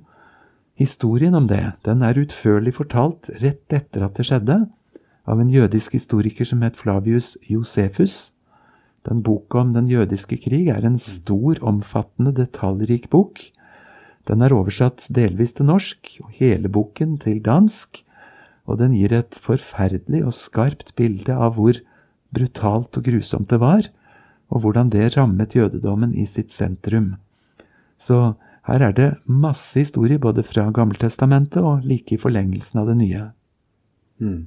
historien 0.77 1.35
om 1.35 1.47
det. 1.49 1.63
Den 1.89 2.03
er 2.05 2.19
utførlig 2.21 2.75
fortalt 2.77 3.31
rett 3.41 3.73
etter 3.73 4.05
at 4.05 4.19
det 4.19 4.29
skjedde, 4.29 4.65
av 5.27 5.41
en 5.43 5.51
jødisk 5.51 5.97
historiker 5.97 6.47
som 6.47 6.61
het 6.63 6.77
Flavius 6.79 7.35
Josefus. 7.51 8.36
Den 9.07 9.23
boka 9.23 9.61
om 9.63 9.73
den 9.75 9.87
jødiske 9.91 10.39
krig 10.43 10.71
er 10.73 10.87
en 10.87 10.99
stor, 10.99 11.61
omfattende, 11.63 12.33
detaljrik 12.35 13.09
bok. 13.13 13.39
Den 14.27 14.43
er 14.43 14.55
oversatt 14.55 15.07
delvis 15.15 15.55
til 15.55 15.69
norsk, 15.69 16.17
og 16.25 16.33
hele 16.41 16.71
boken 16.73 17.15
til 17.23 17.39
dansk, 17.45 18.03
og 18.67 18.81
den 18.81 18.97
gir 18.99 19.15
et 19.15 19.39
forferdelig 19.39 20.25
og 20.27 20.35
skarpt 20.35 20.91
bilde 20.99 21.35
av 21.35 21.55
hvor 21.55 21.79
brutalt 22.35 22.99
og 22.99 23.07
grusomt 23.07 23.53
det 23.53 23.61
var, 23.63 23.87
og 24.51 24.63
hvordan 24.63 24.91
det 24.91 25.13
rammet 25.15 25.55
jødedommen 25.55 26.15
i 26.15 26.27
sitt 26.27 26.51
sentrum. 26.55 27.15
Så 27.99 28.35
her 28.67 28.83
er 28.83 28.93
det 28.93 29.11
masse 29.25 29.79
historier 29.79 30.19
både 30.19 30.43
fra 30.43 30.67
Gammeltestamentet 30.75 31.63
og 31.63 31.87
like 31.87 32.17
i 32.17 32.21
forlengelsen 32.21 32.83
av 32.83 32.91
det 32.91 32.97
nye. 32.99 33.25
Mm. 34.19 34.47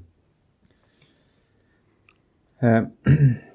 Eh, 2.59 2.83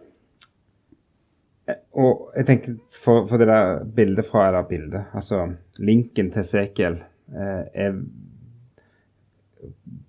og 1.94 2.32
jeg 2.34 2.46
tenker 2.48 2.76
for, 2.90 3.26
for, 3.30 3.38
det 3.38 3.46
der 3.48 3.84
bildet 3.96 4.26
fra 4.26 4.48
eller 4.48 4.66
bildet, 4.68 5.04
altså 5.14 5.44
linken 5.78 6.32
til 6.34 6.46
Sekiel, 6.48 6.98
eh, 7.30 7.94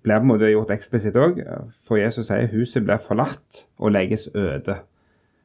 blir 0.02 0.18
på 0.18 0.24
en 0.24 0.30
måte 0.32 0.50
gjort 0.50 0.74
eksplisitt 0.74 1.16
òg. 1.18 1.40
For 1.86 2.00
Jesus 2.00 2.28
sier 2.28 2.50
huset 2.52 2.84
blir 2.84 3.02
forlatt 3.02 3.64
og 3.78 3.94
legges 3.94 4.28
øde. 4.34 4.80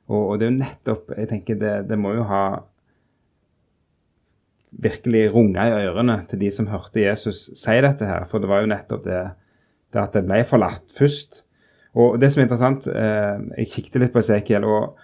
Og, 0.10 0.22
og 0.22 0.40
det 0.40 0.48
er 0.48 0.52
jo 0.52 0.58
nettopp 0.58 1.14
Jeg 1.16 1.30
tenker 1.30 1.60
det, 1.62 1.76
det 1.88 1.98
må 2.00 2.16
jo 2.18 2.26
ha 2.28 2.44
virkelig 4.82 5.28
runga 5.34 5.68
i 5.68 5.86
ørene 5.86 6.18
til 6.30 6.42
de 6.42 6.50
som 6.52 6.70
hørte 6.72 7.04
Jesus 7.04 7.50
si 7.60 7.78
dette 7.84 8.08
her. 8.08 8.26
For 8.32 8.44
det 8.44 8.50
var 8.52 8.64
jo 8.64 8.72
nettopp 8.72 9.06
det, 9.06 9.22
det 9.94 10.04
at 10.04 10.18
det 10.18 10.26
ble 10.28 10.42
forlatt 10.48 10.96
først. 10.98 11.44
Og 12.00 12.20
det 12.22 12.32
som 12.32 12.42
er 12.42 12.48
interessant, 12.48 12.88
eh, 12.88 13.42
jeg 13.60 13.72
kikket 13.74 14.00
litt 14.00 14.14
på 14.14 14.22
Esekiel, 14.24 14.64
og 14.64 15.00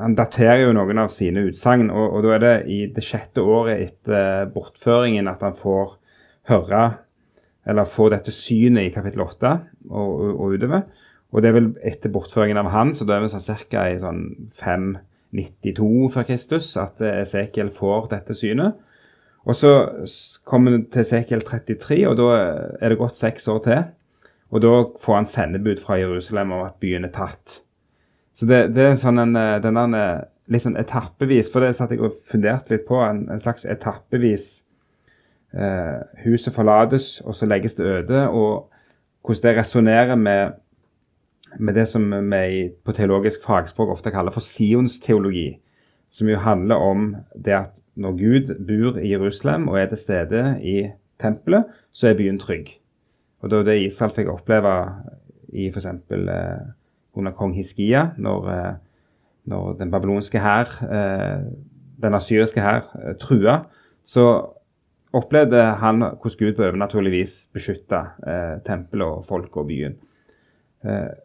han 0.00 0.16
daterer 0.16 0.64
jo 0.64 0.72
noen 0.74 1.02
av 1.02 1.12
sine 1.12 1.44
utsagn. 1.50 1.90
Og, 1.92 2.16
og, 2.16 2.24
da 2.24 2.34
er 2.36 2.42
det 2.44 2.56
i 2.72 2.80
det 2.94 3.04
sjette 3.04 3.44
året 3.44 3.84
etter 3.84 4.50
bortføringen 4.54 5.28
at 5.30 5.44
han 5.44 5.56
får 5.58 5.96
høre, 6.50 6.82
eller 7.68 7.88
får 7.88 8.14
dette 8.16 8.34
synet 8.34 8.88
i 8.88 8.92
kapittel 8.94 9.22
8 9.26 9.54
og, 9.90 10.12
og, 10.32 10.56
utover. 10.56 10.86
Og 11.30 11.42
det 11.42 11.50
er 11.50 11.58
vel 11.58 11.70
etter 11.86 12.12
bortføringen 12.12 12.58
av 12.58 12.72
han, 12.74 12.94
så 12.96 13.06
da 13.06 13.16
er 13.16 13.24
vi 13.24 13.30
sånn 13.30 13.66
ca. 13.70 13.86
i 13.86 14.00
sånn 14.02 14.24
592 14.58 16.08
før 16.16 16.26
Kristus 16.26 16.72
at 16.80 17.02
Esekiel 17.06 17.70
får 17.76 18.10
dette 18.16 18.34
synet. 18.34 18.80
Og 19.48 19.56
så 19.56 19.70
kommer 20.48 20.74
han 20.74 20.88
til 20.92 21.04
Esekiel 21.04 21.44
33, 21.46 22.02
og 22.10 22.18
da 22.18 22.28
er 22.80 22.92
det 22.92 22.98
gått 23.00 23.20
seks 23.20 23.46
år 23.52 23.62
til. 23.68 23.84
Og 24.50 24.64
da 24.64 24.72
får 24.98 25.20
han 25.20 25.28
sendebud 25.30 25.78
fra 25.84 26.00
Jerusalem 26.00 26.56
om 26.56 26.64
at 26.66 26.80
byen 26.82 27.06
er 27.06 27.14
tatt. 27.14 27.60
Så 28.34 28.46
det, 28.48 28.60
det 28.74 28.86
er 28.86 29.00
sånn 29.00 29.20
en, 29.20 29.36
eh, 29.36 29.58
den 29.62 29.78
der 29.78 30.26
litt 30.50 30.64
sånn 30.64 30.78
etappevis, 30.80 31.50
for 31.52 31.62
det 31.62 31.76
satt 31.78 31.92
jeg 31.94 32.02
og 32.02 32.16
funderte 32.26 32.74
litt 32.74 32.86
på, 32.88 32.98
en, 33.04 33.24
en 33.30 33.42
slags 33.42 33.66
etappevis 33.68 34.48
eh, 35.54 36.00
Huset 36.24 36.54
forlates, 36.54 37.20
og 37.24 37.36
så 37.38 37.48
legges 37.48 37.78
det 37.78 37.86
øde. 37.86 38.24
Og 38.28 38.70
hvordan 39.26 39.46
det 39.46 39.56
resonnerer 39.60 40.18
med, 40.18 40.58
med, 41.58 41.74
det 41.74 41.86
som 41.88 42.08
vi 42.10 42.70
på 42.84 42.94
teologisk 42.96 43.44
fagspråk 43.46 43.94
ofte 43.94 44.12
kaller 44.14 44.34
for 44.34 44.44
sionsteologi. 44.44 45.60
Som 46.10 46.26
jo 46.26 46.40
handler 46.42 46.82
om 46.82 47.12
det 47.38 47.54
at 47.54 47.82
når 47.94 48.16
Gud 48.18 48.54
bor 48.66 48.98
i 48.98 49.12
Jerusalem 49.12 49.68
og 49.70 49.78
er 49.78 49.92
til 49.92 50.00
stede 50.00 50.42
i 50.66 50.88
tempelet, 51.22 51.68
så 51.92 52.08
er 52.10 52.18
byen 52.18 52.40
trygg. 52.42 52.72
Og 53.40 53.50
det 53.50 53.58
var 53.58 53.68
det 53.68 53.82
Israel 53.84 54.14
fikk 54.16 54.32
oppleve 54.32 54.74
i 55.54 55.68
f.eks. 55.70 55.86
Eh, 55.86 56.66
under 57.20 57.34
kong 57.36 57.54
Hiskia, 57.56 58.10
når, 58.18 58.48
eh, 58.50 58.72
når 59.50 59.76
den 59.78 59.92
babylonske 59.92 60.40
hær, 60.42 60.72
eh, 60.86 61.44
den 62.00 62.16
asyriske 62.16 62.60
hær, 62.60 62.88
eh, 62.98 63.14
trua. 63.20 63.64
Så 64.04 64.26
opplevde 65.12 65.62
han 65.80 66.00
hvordan 66.00 66.38
Gud 66.38 66.54
på 66.56 66.62
overnaturlig 66.62 67.12
vis 67.12 67.48
beskytta 67.52 68.04
tempelet 68.64 69.06
og 69.06 69.24
folket 69.26 69.56
og 69.56 69.66
byen. 69.66 69.96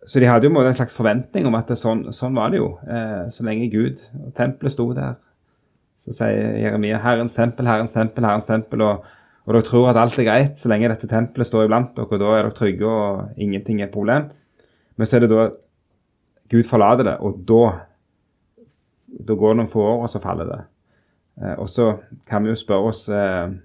Så 0.08 0.20
de 0.20 0.26
hadde 0.26 0.50
jo 0.50 0.60
en 0.60 0.74
slags 0.74 0.94
forventning 0.94 1.46
om 1.46 1.56
at 1.56 1.68
sånn, 1.68 2.10
sånn, 2.10 2.34
var 2.34 2.50
det 2.50 2.58
jo. 2.58 2.80
Så 3.30 3.46
lenge 3.46 3.70
Gud 3.72 4.02
og 4.26 4.34
tempelet 4.34 4.74
sto 4.74 4.92
der. 4.94 5.14
Så 6.02 6.14
sier 6.18 6.58
Jeremia 6.58 6.98
'Herrens 6.98 7.36
tempel, 7.36 7.68
Herrens 7.68 7.94
tempel, 7.94 8.26
Herrens 8.26 8.48
tempel'. 8.48 8.82
og 8.82 9.06
og 9.46 9.54
dere 9.54 9.66
tror 9.66 9.92
at 9.92 10.00
alt 10.02 10.18
er 10.18 10.26
greit 10.26 10.58
så 10.58 10.70
lenge 10.72 10.90
dette 10.90 11.10
tempelet 11.10 11.48
står 11.48 11.68
iblant 11.68 11.94
dere, 11.98 12.10
og 12.10 12.22
da 12.22 12.32
er 12.34 12.48
dere 12.48 12.56
trygge 12.58 12.90
og 12.90 13.42
ingenting 13.42 13.82
er 13.82 13.90
et 13.90 13.94
problem. 13.94 14.32
Men 14.98 15.10
så 15.10 15.18
er 15.18 15.26
det 15.26 15.30
da 15.34 15.50
Gud 16.50 16.64
forlater 16.70 17.08
det, 17.08 17.18
og 17.26 17.40
da, 17.48 17.62
da 19.28 19.36
går 19.36 19.54
det 19.54 19.60
noen 19.62 19.72
få 19.72 19.84
år, 19.84 20.04
og 20.06 20.12
så 20.12 20.22
faller 20.24 20.50
det. 20.50 20.60
Eh, 21.42 21.56
og 21.60 21.70
så 21.70 21.88
kan 22.30 22.44
vi 22.44 22.54
jo 22.54 22.60
spørre 22.60 22.92
oss 22.92 23.08
eh, 23.10 23.56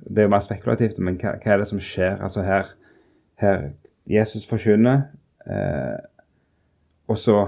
Det 0.00 0.18
er 0.18 0.28
jo 0.28 0.32
mer 0.32 0.44
spekulativt, 0.44 0.98
men 0.98 1.16
hva, 1.20 1.36
hva, 1.40 1.54
er 1.54 1.62
det 1.62 1.68
som 1.70 1.80
skjer? 1.82 2.20
Altså 2.22 2.44
her, 2.44 2.74
her 3.40 3.70
Jesus 4.10 4.48
forkynner, 4.48 5.08
eh, 5.46 5.98
og 7.10 7.18
så 7.18 7.38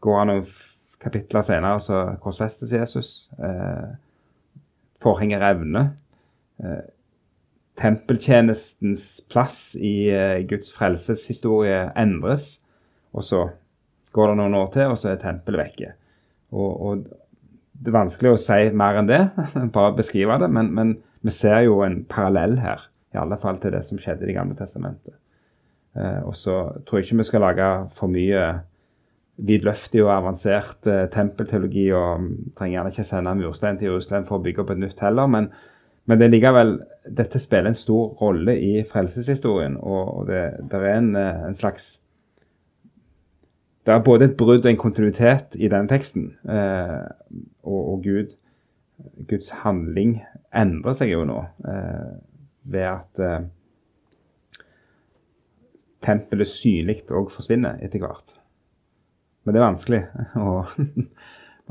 går 0.00 0.18
han 0.18 0.30
noen 0.32 0.46
kapitler 1.00 1.44
senere, 1.44 1.80
så 1.80 2.04
korsfestes 2.22 2.72
Jesus. 2.72 3.10
Eh, 3.40 3.90
forhenget 5.00 5.40
revner. 5.40 5.92
Eh, 7.80 7.82
tempeltjenestens 7.82 9.26
plass 9.28 9.76
i 9.76 10.10
uh, 10.12 10.46
Guds 10.46 10.72
frelseshistorie 10.72 11.90
endres. 11.96 12.60
Og 13.12 13.24
så 13.24 13.48
går 14.12 14.28
det 14.28 14.36
noen 14.38 14.54
år 14.54 14.70
til, 14.74 14.92
og 14.92 14.98
så 14.98 15.10
er 15.10 15.22
tempelet 15.22 15.64
vekke. 15.64 15.92
Og, 16.52 16.80
og, 16.80 17.08
Det 17.80 17.88
er 17.88 17.96
vanskelig 17.96 18.34
å 18.34 18.40
si 18.40 18.70
mer 18.76 18.98
enn 19.00 19.08
det, 19.08 19.22
bare 19.76 19.96
beskrive 19.96 20.36
det, 20.38 20.50
men, 20.52 20.74
men, 20.76 20.98
vi 21.22 21.32
ser 21.32 21.66
jo 21.66 21.82
en 21.84 22.04
parallell 22.08 22.58
her. 22.60 22.86
I 23.12 23.18
alle 23.20 23.36
fall 23.40 23.58
til 23.60 23.72
det 23.74 23.82
som 23.84 23.98
skjedde 24.00 24.24
i 24.24 24.30
Det 24.30 24.34
gamle 24.36 24.56
testamentet. 24.56 25.14
Uh, 25.96 26.22
og 26.28 26.36
så 26.36 26.62
tror 26.86 27.00
jeg 27.00 27.08
ikke 27.08 27.18
vi 27.18 27.28
skal 27.28 27.42
lage 27.44 27.70
for 27.96 28.08
mye 28.08 28.44
vidløftig 29.40 30.04
og 30.04 30.12
avansert 30.14 30.86
uh, 30.86 31.08
tempelteologi, 31.12 31.90
og 31.92 32.28
trenger 32.56 32.78
gjerne 32.78 32.94
ikke 32.94 33.08
sende 33.08 33.34
murstein 33.36 33.80
til 33.80 33.90
Jerusalem 33.90 34.28
for 34.28 34.38
å 34.38 34.44
bygge 34.44 34.64
opp 34.64 34.72
et 34.76 34.82
nytt 34.84 35.04
heller. 35.04 35.28
men 35.28 35.50
men 36.10 36.18
det 36.18 36.26
er 36.26 36.32
likevel, 36.32 36.72
dette 37.04 37.40
spiller 37.40 37.70
en 37.70 37.78
stor 37.78 38.14
rolle 38.20 38.56
i 38.60 38.84
frelseshistorien. 38.88 39.76
Og, 39.80 40.26
det, 40.28 40.42
det 40.70 40.80
er 40.80 40.96
en, 40.98 41.14
eh, 41.16 41.44
en, 41.48 41.56
slags 41.56 42.00
Det 43.86 43.94
er 43.94 44.04
både 44.04 44.28
et 44.28 44.36
brudd 44.36 44.64
og 44.64 44.70
en 44.70 44.80
kontinuitet 44.80 45.56
i 45.56 45.68
den 45.72 45.88
teksten. 45.88 46.34
Eh, 46.44 47.06
og, 47.62 47.80
og 47.94 48.02
Gud, 48.04 48.36
Guds 49.28 49.50
handling 49.62 50.20
endrer 50.56 50.96
seg 50.98 51.14
jo 51.14 51.24
nå 51.28 51.38
eh, 51.68 52.12
ved 52.70 52.86
at 52.90 53.22
eh, 53.24 53.48
tempelet 56.04 56.48
synlig 56.48 57.02
òg 57.08 57.32
forsvinner 57.32 57.80
etter 57.84 58.02
hvert. 58.02 58.36
Men 59.44 59.56
det 59.56 59.60
er 59.60 59.66
vanskelig 59.66 60.02
å, 60.44 60.52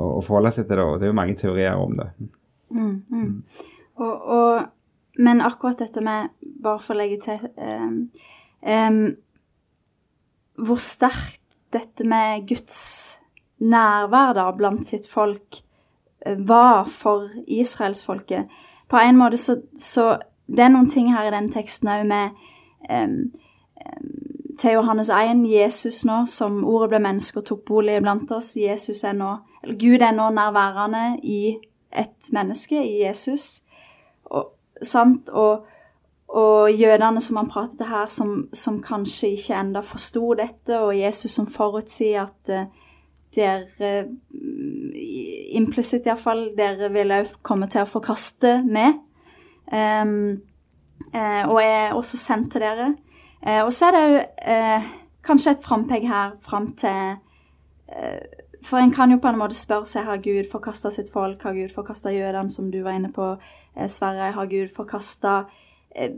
å, 0.01 0.21
forholde 0.25 0.53
seg 0.55 0.67
til 0.67 0.79
det, 0.79 0.85
og 0.85 0.97
det 0.97 1.07
er 1.07 1.13
jo 1.13 1.19
mange 1.21 1.37
teorier 1.39 1.77
om 1.77 1.95
det. 1.99 2.09
Mm, 2.73 2.95
mm. 3.09 3.31
Og, 3.99 4.29
og, 4.35 4.67
men 5.19 5.41
akkurat 5.43 5.81
dette 5.81 6.01
med, 6.03 6.31
bare 6.63 6.79
for 6.83 6.95
å 6.95 6.99
legge 7.01 7.19
til 7.25 7.41
um, 7.59 7.97
um, 8.63 9.01
Hvor 10.59 10.79
sterkt 10.83 11.41
dette 11.73 12.07
med 12.07 12.47
Guds 12.49 13.19
nærvær 13.59 14.33
da 14.37 14.47
blant 14.55 14.87
sitt 14.87 15.07
folk 15.11 15.59
uh, 16.25 16.35
var 16.47 16.87
for 16.87 17.27
israelsfolket. 17.47 18.47
På 18.89 18.97
en 18.99 19.19
måte 19.19 19.37
så, 19.37 19.59
så 19.75 20.15
det 20.47 20.65
er 20.65 20.73
noen 20.73 20.89
ting 20.89 21.11
her 21.13 21.27
i 21.27 21.35
den 21.35 21.51
teksten 21.53 21.91
òg 21.91 22.07
med 22.09 22.39
um, 22.89 23.19
til 24.59 24.75
Johannes 24.75 25.09
1, 25.09 25.43
Jesus 25.47 26.03
nå, 26.05 26.25
som 26.27 26.63
ordet 26.67 26.89
ble 26.91 26.99
menneske 27.03 27.39
og 27.39 27.47
tok 27.47 27.65
bolig 27.67 27.99
blant 28.03 28.31
oss. 28.35 28.55
Jesus 28.59 29.03
er 29.07 29.15
nå, 29.15 29.35
Gud 29.79 30.03
er 30.03 30.15
nå 30.15 30.29
nærværende 30.35 31.19
i 31.23 31.57
et 31.91 32.31
menneske, 32.35 32.79
i 32.83 33.03
Jesus. 33.05 33.61
Og, 34.25 34.51
sant? 34.81 35.29
Og, 35.29 35.65
og 36.29 36.69
jødene 36.71 37.21
som 37.21 37.39
han 37.39 37.49
pratet 37.49 37.79
til 37.79 37.89
her, 37.89 38.05
som, 38.05 38.49
som 38.53 38.81
kanskje 38.85 39.33
ikke 39.33 39.57
enda 39.57 39.81
forsto 39.81 40.33
dette, 40.37 40.77
og 40.77 40.97
Jesus 40.97 41.33
som 41.33 41.47
forutsier 41.49 42.27
at 42.27 42.53
uh, 42.53 42.89
dere 43.35 44.03
uh, 44.03 44.11
Implisitt 45.57 46.05
iallfall, 46.05 46.51
dere 46.57 46.91
vil 46.93 47.11
òg 47.13 47.31
komme 47.45 47.69
til 47.71 47.81
å 47.81 47.89
forkaste 47.89 48.59
meg. 48.69 48.99
Um, 49.73 50.41
uh, 51.13 51.43
og 51.49 51.57
er 51.63 51.95
også 51.97 52.19
sendt 52.21 52.51
til 52.53 52.65
dere. 52.65 52.91
Uh, 53.41 53.63
og 53.63 53.73
så 53.73 53.89
er 53.89 53.97
det 53.97 54.03
òg 54.53 54.93
kanskje 55.25 55.55
et 55.55 55.65
frampeg 55.65 56.05
her 56.09 56.37
fram 56.41 56.71
til 56.79 57.17
For 58.63 58.77
en 58.77 58.91
kan 58.93 59.11
jo 59.11 59.17
på 59.21 59.27
en 59.29 59.37
måte 59.39 59.55
spørre 59.57 59.87
seg 59.89 60.05
har 60.05 60.21
Gud 60.21 60.47
forkasta 60.51 60.91
sitt 60.91 61.09
folk, 61.11 61.41
har 61.43 61.55
Gud 61.57 61.73
forkasta 61.73 62.11
jødene, 62.13 62.49
som 62.49 62.71
du 62.71 62.81
var 62.83 62.97
inne 62.97 63.11
på, 63.13 63.31
Sverre, 63.87 64.31
har 64.35 64.51
Gud 64.51 64.73
forkasta 64.75 65.45
Eh, 65.95 66.11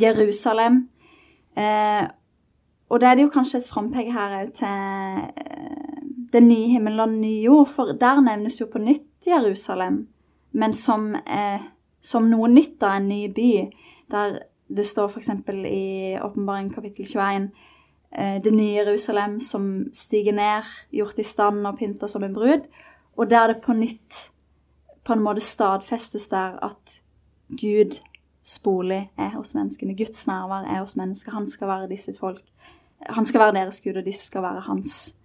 Jerusalem. 0.00 0.88
Eh, 1.56 2.08
og 2.88 3.00
da 3.00 3.10
er 3.10 3.14
det 3.14 3.22
jo 3.22 3.32
kanskje 3.32 3.60
et 3.60 3.68
frampek 3.68 4.10
her 4.12 4.38
òg 4.40 4.50
til 4.56 4.68
eh, 4.68 6.00
den 6.32 6.48
nye 6.48 6.72
himmelen 6.72 7.00
og 7.00 7.12
den 7.12 7.20
nye 7.20 7.42
jord, 7.44 7.68
for 7.68 7.92
der 8.00 8.20
nevnes 8.20 8.60
jo 8.60 8.66
på 8.72 8.82
nytt 8.82 9.26
Jerusalem, 9.26 10.06
men 10.52 10.72
som, 10.72 11.14
eh, 11.14 11.60
som 12.00 12.28
noe 12.28 12.48
nytt 12.48 12.82
av 12.82 12.98
en 12.98 13.08
ny 13.08 13.28
by. 13.32 13.52
Der 14.10 14.38
det 14.74 14.86
står 14.86 15.08
f.eks. 15.08 15.30
i 15.68 16.16
Åpenbaring 16.18 16.74
kapittel 16.74 17.06
21 17.06 17.50
eh, 18.12 18.42
det 18.42 18.52
nye 18.52 18.80
Jerusalem 18.80 19.40
som 19.40 19.86
stiger 19.92 20.32
ned, 20.32 20.68
gjort 20.92 21.18
i 21.18 21.22
stand 21.22 21.66
og 21.66 21.78
pynta 21.78 22.08
som 22.08 22.24
en 22.24 22.34
brud, 22.34 22.68
og 23.16 23.30
der 23.30 23.46
det 23.46 23.62
på 23.62 23.72
nytt 23.72 24.30
på 25.04 25.12
en 25.12 25.22
måte 25.22 25.40
stadfestes 25.40 26.28
der 26.28 26.58
at 26.64 27.03
Gud 27.60 28.00
bolig 28.64 29.10
er 29.18 29.30
hos 29.36 29.54
menneskene. 29.54 29.96
Guds 29.96 30.26
nærvær 30.26 30.66
er 30.68 30.80
hos 30.80 30.96
mennesker. 30.96 31.32
Han 31.32 31.46
skal 31.48 31.68
være 31.68 31.88
disse 31.88 32.12
folk. 32.20 32.42
Han 33.10 33.26
skal 33.26 33.40
være 33.40 33.54
deres 33.54 33.80
Gud, 33.80 33.96
og 33.96 34.04
disse 34.04 34.26
skal 34.26 34.42
være 34.42 34.60
hans 34.60 35.16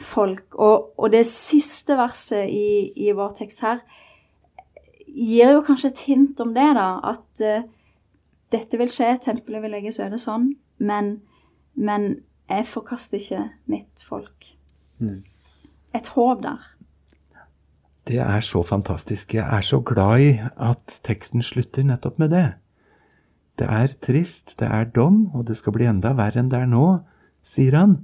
folk. 0.00 0.54
Og, 0.54 0.98
og 1.00 1.12
det 1.12 1.26
siste 1.26 1.96
verset 1.96 2.50
i, 2.50 2.92
i, 2.96 3.10
vår 3.10 3.36
tekst 3.38 3.60
her 3.60 3.80
gir 5.06 5.54
jo 5.54 5.62
kanskje 5.64 5.90
et 5.90 6.04
hint 6.08 6.40
om 6.40 6.52
det, 6.54 6.68
da. 6.76 6.88
At 7.14 7.42
uh, 7.42 7.68
dette 8.52 8.78
vil 8.78 8.90
skje, 8.92 9.14
tempelet 9.22 9.62
vil 9.64 9.72
legges 9.72 10.00
øde 10.02 10.18
sånn, 10.20 10.50
men, 10.78 11.20
men 11.74 12.10
jeg 12.50 12.66
forkaster 12.68 13.18
ikke 13.18 13.46
mitt 13.72 14.02
folk. 14.04 14.52
Mm. 14.98 15.22
Et 15.96 16.10
håp 16.14 16.42
der. 16.44 16.66
Det 18.06 18.20
er 18.22 18.40
så 18.40 18.62
fantastisk. 18.62 19.34
Jeg 19.34 19.42
er 19.42 19.64
så 19.66 19.80
glad 19.82 20.20
i 20.22 20.32
at 20.62 21.00
teksten 21.06 21.42
slutter 21.42 21.82
nettopp 21.82 22.20
med 22.22 22.30
det. 22.30 22.46
Det 23.58 23.66
er 23.66 23.96
trist, 24.04 24.54
det 24.60 24.68
er 24.68 24.84
dom, 24.94 25.26
og 25.34 25.48
det 25.48 25.56
skal 25.58 25.74
bli 25.74 25.88
enda 25.90 26.12
verre 26.14 26.38
enn 26.38 26.52
det 26.52 26.60
er 26.60 26.70
nå, 26.70 27.00
sier 27.42 27.74
han. 27.74 27.96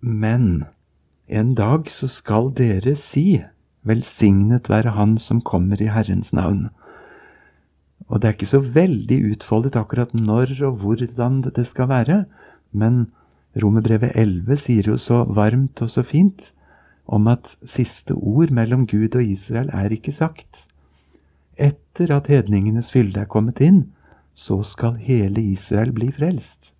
Men 0.00 0.64
en 1.28 1.52
dag 1.58 1.90
så 1.92 2.08
skal 2.08 2.48
dere 2.56 2.94
si, 2.96 3.42
velsignet 3.84 4.70
være 4.72 4.96
Han 4.96 5.18
som 5.18 5.42
kommer 5.44 5.82
i 5.82 5.90
Herrens 5.92 6.32
navn. 6.32 6.70
Og 8.08 8.20
det 8.20 8.28
er 8.28 8.36
ikke 8.38 8.52
så 8.56 8.60
veldig 8.60 9.20
utfoldet 9.34 9.76
akkurat 9.76 10.14
når 10.16 10.56
og 10.64 10.80
hvordan 10.80 11.42
det 11.44 11.66
skal 11.68 11.88
være, 11.92 12.24
men 12.72 13.10
Romerbrevet 13.54 14.16
11 14.16 14.56
sier 14.58 14.88
jo 14.88 14.96
så 14.98 15.24
varmt 15.28 15.82
og 15.84 15.90
så 15.90 16.02
fint 16.02 16.54
om 17.06 17.28
at 17.28 17.56
siste 17.68 18.14
ord 18.14 18.52
mellom 18.54 18.86
Gud 18.88 19.16
og 19.16 19.24
Israel 19.24 19.70
er 19.72 19.92
ikke 19.92 20.12
sagt. 20.12 20.66
Etter 21.56 22.10
at 22.14 22.30
hedningenes 22.32 22.90
fylde 22.94 23.20
er 23.20 23.30
kommet 23.30 23.60
inn, 23.62 23.84
så 24.34 24.62
skal 24.66 24.98
hele 24.98 25.42
Israel 25.52 25.92
bli 25.94 26.10
frelst. 26.12 26.72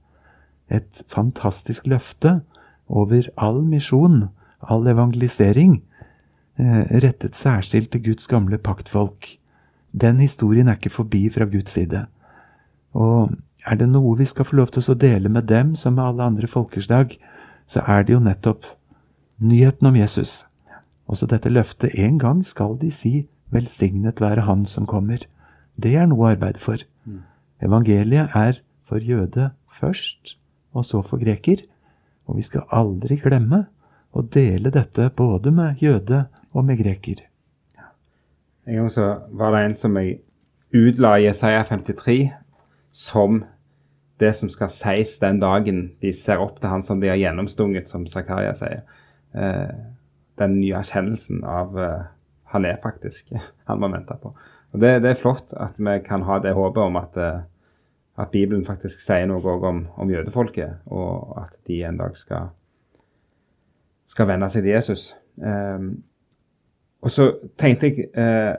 Et 0.73 1.05
fantastisk 1.13 1.87
løfte 1.87 2.41
over 2.89 3.29
all 3.37 3.63
misjon, 3.63 4.29
all 4.61 4.87
evangelisering, 4.89 5.83
eh, 6.59 6.83
rettet 7.05 7.37
særskilt 7.37 7.93
til 7.93 8.03
Guds 8.05 8.27
gamle 8.27 8.59
paktfolk. 8.59 9.37
Den 9.93 10.21
historien 10.21 10.69
er 10.69 10.75
ikke 10.75 10.91
forbi 10.91 11.29
fra 11.31 11.45
Guds 11.45 11.71
side. 11.71 12.07
Og 12.95 13.31
er 13.67 13.77
det 13.77 13.89
noe 13.89 14.17
vi 14.19 14.27
skal 14.29 14.45
få 14.45 14.57
lov 14.57 14.73
til 14.73 14.83
å 14.91 14.99
dele 14.99 15.29
med 15.29 15.47
dem 15.49 15.75
som 15.77 15.95
med 15.95 16.05
alle 16.05 16.23
andre 16.23 16.47
folkeslag, 16.47 17.17
så 17.67 17.81
er 17.87 18.03
det 18.03 18.13
jo 18.13 18.21
nettopp 18.21 18.67
nyheten 19.39 19.87
om 19.87 19.97
Jesus. 19.97 20.47
Også 21.07 21.27
dette 21.27 21.53
løftet 21.53 21.99
en 22.01 22.19
gang 22.19 22.45
skal 22.45 22.79
de 22.81 22.91
si 22.91 23.29
'velsignet 23.51 24.21
være 24.21 24.41
Han 24.41 24.65
som 24.67 24.87
kommer'. 24.87 25.27
Det 25.77 25.95
er 25.95 26.07
noe 26.07 26.27
å 26.27 26.31
arbeide 26.33 26.59
for. 26.59 26.77
Mm. 27.05 27.23
Evangeliet 27.63 28.31
er 28.35 28.61
for 28.85 28.99
jøde 28.99 29.51
først, 29.71 30.37
og 30.73 30.85
så 30.85 31.03
for 31.03 31.19
greker. 31.19 31.63
Og 32.27 32.37
vi 32.37 32.43
skal 32.43 32.63
aldri 32.71 33.17
glemme 33.17 33.67
å 34.13 34.23
dele 34.23 34.71
dette 34.71 35.11
både 35.17 35.51
med 35.51 35.77
jøde 35.83 36.27
og 36.53 36.65
med 36.65 36.79
greker. 36.79 37.25
En 38.67 38.75
gang 38.75 38.91
så 38.91 39.19
var 39.31 39.53
det 39.53 39.65
en 39.65 39.75
som 39.75 39.97
jeg 39.97 40.21
utla 40.73 41.19
Jesaja 41.21 41.63
53 41.63 42.33
som 42.93 43.45
det 44.21 44.37
som 44.39 44.49
skal 44.51 44.71
sies 44.71 45.19
den 45.19 45.41
dagen 45.43 45.91
de 46.03 46.13
ser 46.15 46.41
opp 46.43 46.61
til 46.61 46.71
han 46.71 46.85
som 46.87 47.01
de 47.03 47.11
har 47.11 47.19
gjennomstunget, 47.19 47.89
som 47.91 48.07
Zakaria 48.07 48.55
sier. 48.57 48.85
Eh, 49.35 49.75
den 50.39 50.59
nye 50.61 50.79
erkjennelsen 50.79 51.45
av 51.47 51.79
eh, 51.79 52.03
han 52.55 52.65
er 52.65 52.79
faktisk 52.83 53.33
han 53.69 53.81
var 53.81 53.93
venta 53.93 54.19
på. 54.21 54.35
Og 54.75 54.81
det, 54.81 55.03
det, 55.03 55.11
er 55.11 55.21
flott 55.21 55.55
at 55.59 55.79
vi 55.79 55.99
kan 56.07 56.23
ha 56.27 56.41
det 56.43 56.55
håpet 56.55 56.83
om 56.83 56.99
at, 56.99 57.17
eh, 57.17 57.43
at 58.19 58.31
Bibelen 58.31 58.65
faktisk 58.67 59.03
sier 59.03 59.27
noe 59.31 59.57
om, 59.59 59.85
om, 59.95 60.11
jødefolket, 60.11 60.83
og 60.87 61.35
at 61.43 61.55
de 61.67 61.83
en 61.87 61.99
dag 61.99 62.17
skal, 62.19 62.51
skal 64.07 64.31
venne 64.31 64.51
seg 64.51 64.67
til 64.67 64.75
Jesus. 64.75 65.13
Um, 65.39 66.05
og 67.03 67.11
så 67.11 67.25
tenkte 67.59 67.89
jeg 67.91 68.05
uh, 68.15 68.55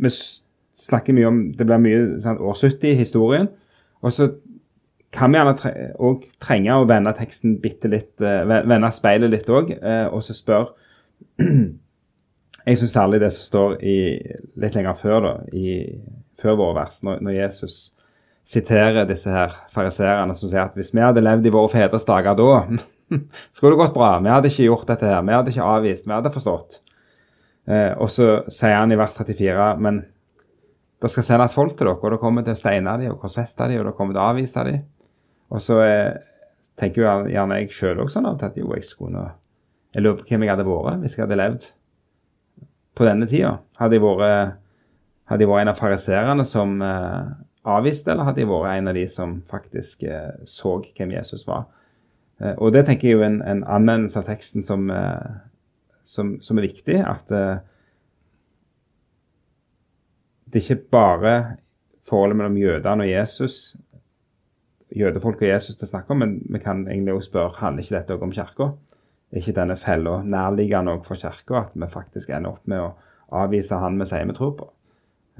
Vi 0.00 0.08
snakker 0.80 1.12
mye 1.12 1.28
om 1.28 1.40
Det 1.52 1.66
blir 1.68 1.82
mye 1.82 1.98
sånn, 2.24 2.40
år 2.40 2.56
70 2.56 2.88
i 2.88 2.94
historien. 2.96 3.50
Og 4.00 4.14
så 4.16 4.30
kan 5.16 5.32
vi 5.32 5.38
gjerne 5.38 5.56
tre 5.58 5.72
trenge 6.42 6.76
å 6.76 6.86
vende 6.88 7.14
teksten 7.16 7.56
bitte 7.62 7.90
litt, 7.92 8.12
uh, 8.22 8.44
vende 8.46 8.92
speilet 8.94 9.32
litt 9.32 9.50
òg, 9.50 9.72
eh, 9.76 10.06
og 10.06 10.22
så 10.24 10.36
spørre 10.36 10.74
Jeg 12.66 12.80
syns 12.80 12.96
særlig 12.96 13.20
det 13.22 13.28
som 13.30 13.46
står 13.46 13.76
i, 13.86 13.98
litt 14.58 14.74
lenger 14.74 14.96
før, 14.98 15.20
da, 15.22 15.34
i, 15.54 15.76
før 16.42 16.56
våre 16.58 16.74
vers, 16.80 16.96
når, 17.06 17.20
når, 17.22 17.36
Jesus 17.36 17.76
siterer 18.46 19.06
disse 19.06 19.30
her 19.30 19.54
fariseerne 19.70 20.34
som 20.34 20.50
sier 20.50 20.64
at 20.64 20.74
hvis 20.74 20.90
vi 20.94 21.04
hadde 21.04 21.22
levd 21.22 21.46
i 21.46 21.52
våre 21.54 21.70
fedres 21.70 22.08
dager 22.08 22.34
da, 22.38 22.48
skulle 23.54 23.76
det 23.76 23.80
gått 23.84 23.94
bra. 23.94 24.16
Vi 24.18 24.32
hadde 24.34 24.50
ikke 24.50 24.66
gjort 24.66 24.90
dette 24.90 25.06
her. 25.06 25.22
Vi 25.22 25.36
hadde 25.36 25.54
ikke 25.54 25.70
avvist. 25.76 26.08
Vi 26.08 26.14
hadde 26.16 26.34
forstått. 26.34 26.80
Eh, 27.70 27.92
og 28.02 28.10
så 28.10 28.28
sier 28.50 28.76
han 28.80 28.94
i 28.94 28.98
vers 28.98 29.14
34 29.14 29.70
men 29.86 30.02
det 31.02 31.10
skal 31.12 31.26
sendes 31.26 31.54
folk 31.54 31.74
til 31.76 31.86
dere, 31.86 31.98
og 32.00 32.14
det 32.14 32.20
kommer 32.22 32.42
til 32.42 32.56
å 32.56 32.58
steine 32.58 32.98
dem 32.98 33.14
og 33.14 33.22
korsfeste 33.22 33.66
dem, 33.68 33.82
og 33.82 33.90
det 33.90 33.96
kommer 33.98 34.16
til 34.16 34.22
å 34.22 34.28
avvise 34.32 34.66
dem. 34.66 34.84
Og 35.52 35.62
så 35.62 35.78
eh, 35.84 36.18
tenker 36.80 37.02
jo 37.02 37.10
gjerne 37.32 37.60
jeg 37.60 37.72
sjøl 37.74 38.02
òg 38.04 38.12
sånn 38.12 38.28
at 38.30 38.44
jo, 38.58 38.68
jeg 38.74 38.86
skulle 38.86 39.30
Jeg 39.94 40.02
lurer 40.02 40.20
på 40.20 40.28
hvem 40.28 40.44
jeg 40.44 40.52
hadde 40.52 40.66
vært 40.68 41.02
hvis 41.02 41.16
jeg 41.16 41.24
hadde 41.24 41.40
levd 41.40 41.66
på 42.96 43.04
denne 43.04 43.28
tida. 43.28 43.58
Hadde 43.76 43.96
jeg 43.96 44.02
vært, 44.04 44.56
hadde 45.28 45.44
jeg 45.44 45.50
vært 45.50 45.62
en 45.64 45.72
av 45.72 45.78
fariserene 45.78 46.44
som 46.48 46.82
eh, 46.84 47.24
avviste, 47.66 48.12
eller 48.12 48.28
hadde 48.28 48.42
jeg 48.42 48.50
vært 48.50 48.72
en 48.74 48.90
av 48.90 48.96
de 48.96 49.06
som 49.12 49.34
faktisk 49.48 50.04
eh, 50.08 50.32
så 50.48 50.78
hvem 50.84 51.14
Jesus 51.16 51.46
var? 51.48 51.66
Eh, 52.40 52.54
og 52.56 52.72
det 52.76 52.86
tenker 52.88 53.08
jeg 53.08 53.18
jo 53.18 53.24
en, 53.26 53.40
en 53.44 53.64
anvendelse 53.78 54.20
av 54.20 54.28
teksten 54.28 54.64
som, 54.66 54.90
eh, 54.92 55.32
som, 56.04 56.36
som 56.44 56.60
er 56.60 56.68
viktig. 56.68 56.98
At 57.04 57.32
det 60.46 60.62
ikke 60.62 60.78
bare 60.92 61.34
forholdet 62.06 62.38
mellom 62.38 62.56
jødene 62.60 63.04
og 63.04 63.10
Jesus 63.10 63.76
jødefolk 64.96 65.42
og 65.42 65.48
Jesus 65.48 65.76
til 65.76 65.86
å 65.86 65.90
snakke 65.90 66.14
om, 66.14 66.22
men 66.22 66.36
vi 66.52 66.60
kan 66.62 66.86
egentlig 66.88 67.16
også 67.16 67.30
spørre 67.30 67.60
handler 67.60 67.84
ikke 67.84 67.96
dette 67.96 68.14
også 68.16 68.28
om 68.28 68.36
kirka? 68.36 68.68
Er 69.32 69.42
ikke 69.42 69.56
denne 69.58 69.76
fella 69.76 70.20
nærliggende 70.24 70.94
òg 70.96 71.04
for 71.04 71.20
kirka, 71.20 71.66
at 71.66 71.74
vi 71.74 71.90
faktisk 71.92 72.30
ender 72.32 72.56
opp 72.56 72.70
med 72.70 72.84
å 72.84 72.94
avvise 73.42 73.80
han 73.82 73.98
vi 74.00 74.06
sier 74.08 74.28
vi 74.28 74.36
tror 74.36 74.54
på? 74.60 74.70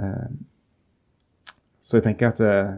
Eh, 0.03 0.29
så 1.87 1.99
jeg 1.99 2.07
tenker 2.09 2.35
at 2.35 2.42
eh, 2.45 2.75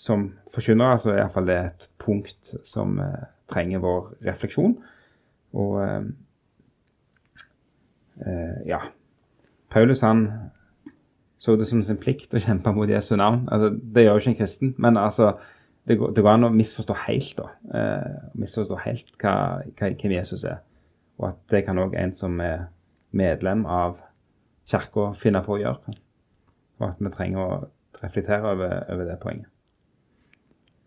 som 0.00 0.26
forkynnere 0.54 0.98
så 0.98 1.12
er 1.12 1.22
iallfall 1.22 1.46
det 1.48 1.60
et 1.60 1.88
punkt 2.02 2.54
som 2.66 2.98
eh, 3.04 3.24
trenger 3.52 3.84
vår 3.84 4.14
refleksjon. 4.26 4.78
Og 5.54 5.78
ja 8.66 8.80
Paulus 9.70 10.00
han 10.02 10.24
så 11.44 11.56
det 11.60 11.66
som 11.68 11.82
sin 11.84 11.98
plikt 12.00 12.32
å 12.32 12.40
kjempe 12.40 12.72
mot 12.72 12.88
Jesu 12.88 13.12
navn. 13.20 13.42
Altså, 13.52 13.74
det 13.76 14.06
gjør 14.06 14.14
jo 14.16 14.22
ikke 14.22 14.30
en 14.32 14.38
kristen, 14.38 14.70
men 14.80 14.96
altså, 14.96 15.34
det, 15.84 15.98
går, 16.00 16.14
det 16.16 16.22
går 16.24 16.30
an 16.30 16.48
å 16.48 16.54
misforstå 16.54 16.96
helt 17.02 17.34
da. 17.36 17.50
Eh, 17.76 18.14
misforstå 18.40 18.78
helt 18.86 19.10
hva, 19.20 19.34
hva, 19.76 19.90
hvem 19.90 20.14
Jesus 20.16 20.46
er. 20.48 20.62
Og 21.20 21.28
at 21.28 21.42
det 21.52 21.66
kan 21.66 21.82
òg 21.82 21.98
en 22.00 22.14
som 22.16 22.40
er 22.40 22.70
medlem 23.12 23.66
av 23.68 23.98
kirka, 24.70 25.10
finne 25.20 25.44
på 25.44 25.58
å 25.58 25.60
gjøre. 25.60 25.98
Og 26.80 26.88
at 26.88 27.04
vi 27.04 27.12
trenger 27.12 27.44
å 27.44 27.60
reflektere 28.00 28.54
over, 28.54 28.80
over 28.94 29.10
det 29.10 29.20
poenget. 29.20 29.52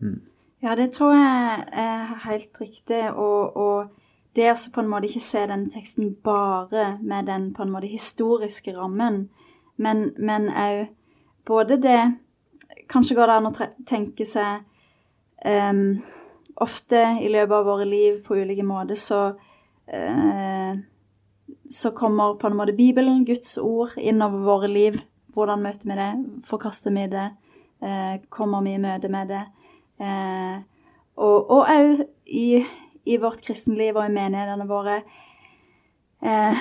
Mm. 0.02 0.18
Ja, 0.66 0.74
det 0.74 0.90
tror 0.98 1.14
jeg 1.14 1.64
er 1.86 2.14
helt 2.26 2.60
riktig. 2.60 3.04
Og, 3.14 3.56
og 3.56 4.34
det 4.34 4.50
å 4.50 4.58
på 4.74 4.82
en 4.82 4.90
måte 4.90 5.06
ikke 5.06 5.22
se 5.22 5.46
denne 5.46 5.70
teksten 5.70 6.16
bare 6.26 6.96
med 6.98 7.30
den 7.30 7.52
på 7.54 7.62
en 7.62 7.70
måte 7.78 7.90
historiske 7.90 8.74
rammen, 8.74 9.28
men 9.78 10.48
òg 10.50 10.86
både 11.48 11.80
det 11.82 12.00
Kanskje 12.88 13.14
går 13.16 13.28
det 13.28 13.34
an 13.38 13.48
å 13.48 13.66
tenke 13.88 14.24
seg 14.28 14.62
um, 15.44 15.98
Ofte 16.60 17.00
i 17.22 17.28
løpet 17.30 17.54
av 17.54 17.66
våre 17.68 17.84
liv 17.88 18.20
på 18.26 18.36
ulike 18.36 18.64
måter 18.66 18.98
så 18.98 19.20
uh, 19.32 20.78
så 21.68 21.90
kommer 21.90 22.34
på 22.34 22.46
en 22.46 22.56
måte 22.56 22.72
Bibelen, 22.72 23.24
Guds 23.24 23.58
ord, 23.58 23.90
innover 23.96 24.38
våre 24.38 24.68
liv. 24.68 25.00
Hvordan 25.34 25.62
møter 25.62 25.90
vi 25.90 25.96
det? 25.98 26.10
Forkaster 26.48 26.94
vi 26.94 27.06
det? 27.12 27.28
Uh, 27.84 28.16
kommer 28.32 28.64
vi 28.64 28.74
i 28.74 28.82
møte 28.82 29.10
med 29.12 29.28
det? 29.32 29.44
Uh, 30.00 30.64
og 31.18 31.50
òg 31.58 32.04
i, 32.26 32.62
i, 33.04 33.16
vårt 33.18 33.42
kristenliv 33.44 33.96
og 33.96 34.06
i 34.06 34.14
menighetene 34.14 34.68
våre 34.68 35.00
Eh, 36.22 36.56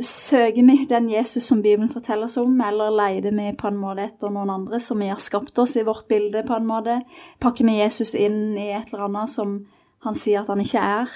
søker 0.00 0.66
vi 0.66 0.86
den 0.86 1.10
Jesus 1.10 1.42
som 1.42 1.62
Bibelen 1.62 1.88
forteller 1.90 2.24
oss 2.24 2.36
om, 2.36 2.60
eller 2.60 2.94
leter 2.94 3.34
vi 3.34 3.56
på 3.58 3.68
en 3.68 3.78
måte 3.78 4.06
etter 4.06 4.30
noen 4.30 4.52
andre 4.54 4.78
som 4.80 5.00
vi 5.02 5.10
har 5.10 5.22
skapt 5.22 5.58
oss 5.58 5.76
i 5.76 5.82
vårt 5.86 6.06
bilde, 6.08 6.44
på 6.46 6.54
en 6.54 6.68
måte? 6.68 7.00
Pakker 7.42 7.66
vi 7.66 7.80
Jesus 7.80 8.14
inn 8.14 8.56
i 8.58 8.70
et 8.70 8.92
eller 8.92 9.08
annet 9.08 9.34
som 9.34 9.56
han 10.06 10.18
sier 10.18 10.44
at 10.44 10.52
han 10.52 10.62
ikke 10.62 10.82
er? 10.82 11.14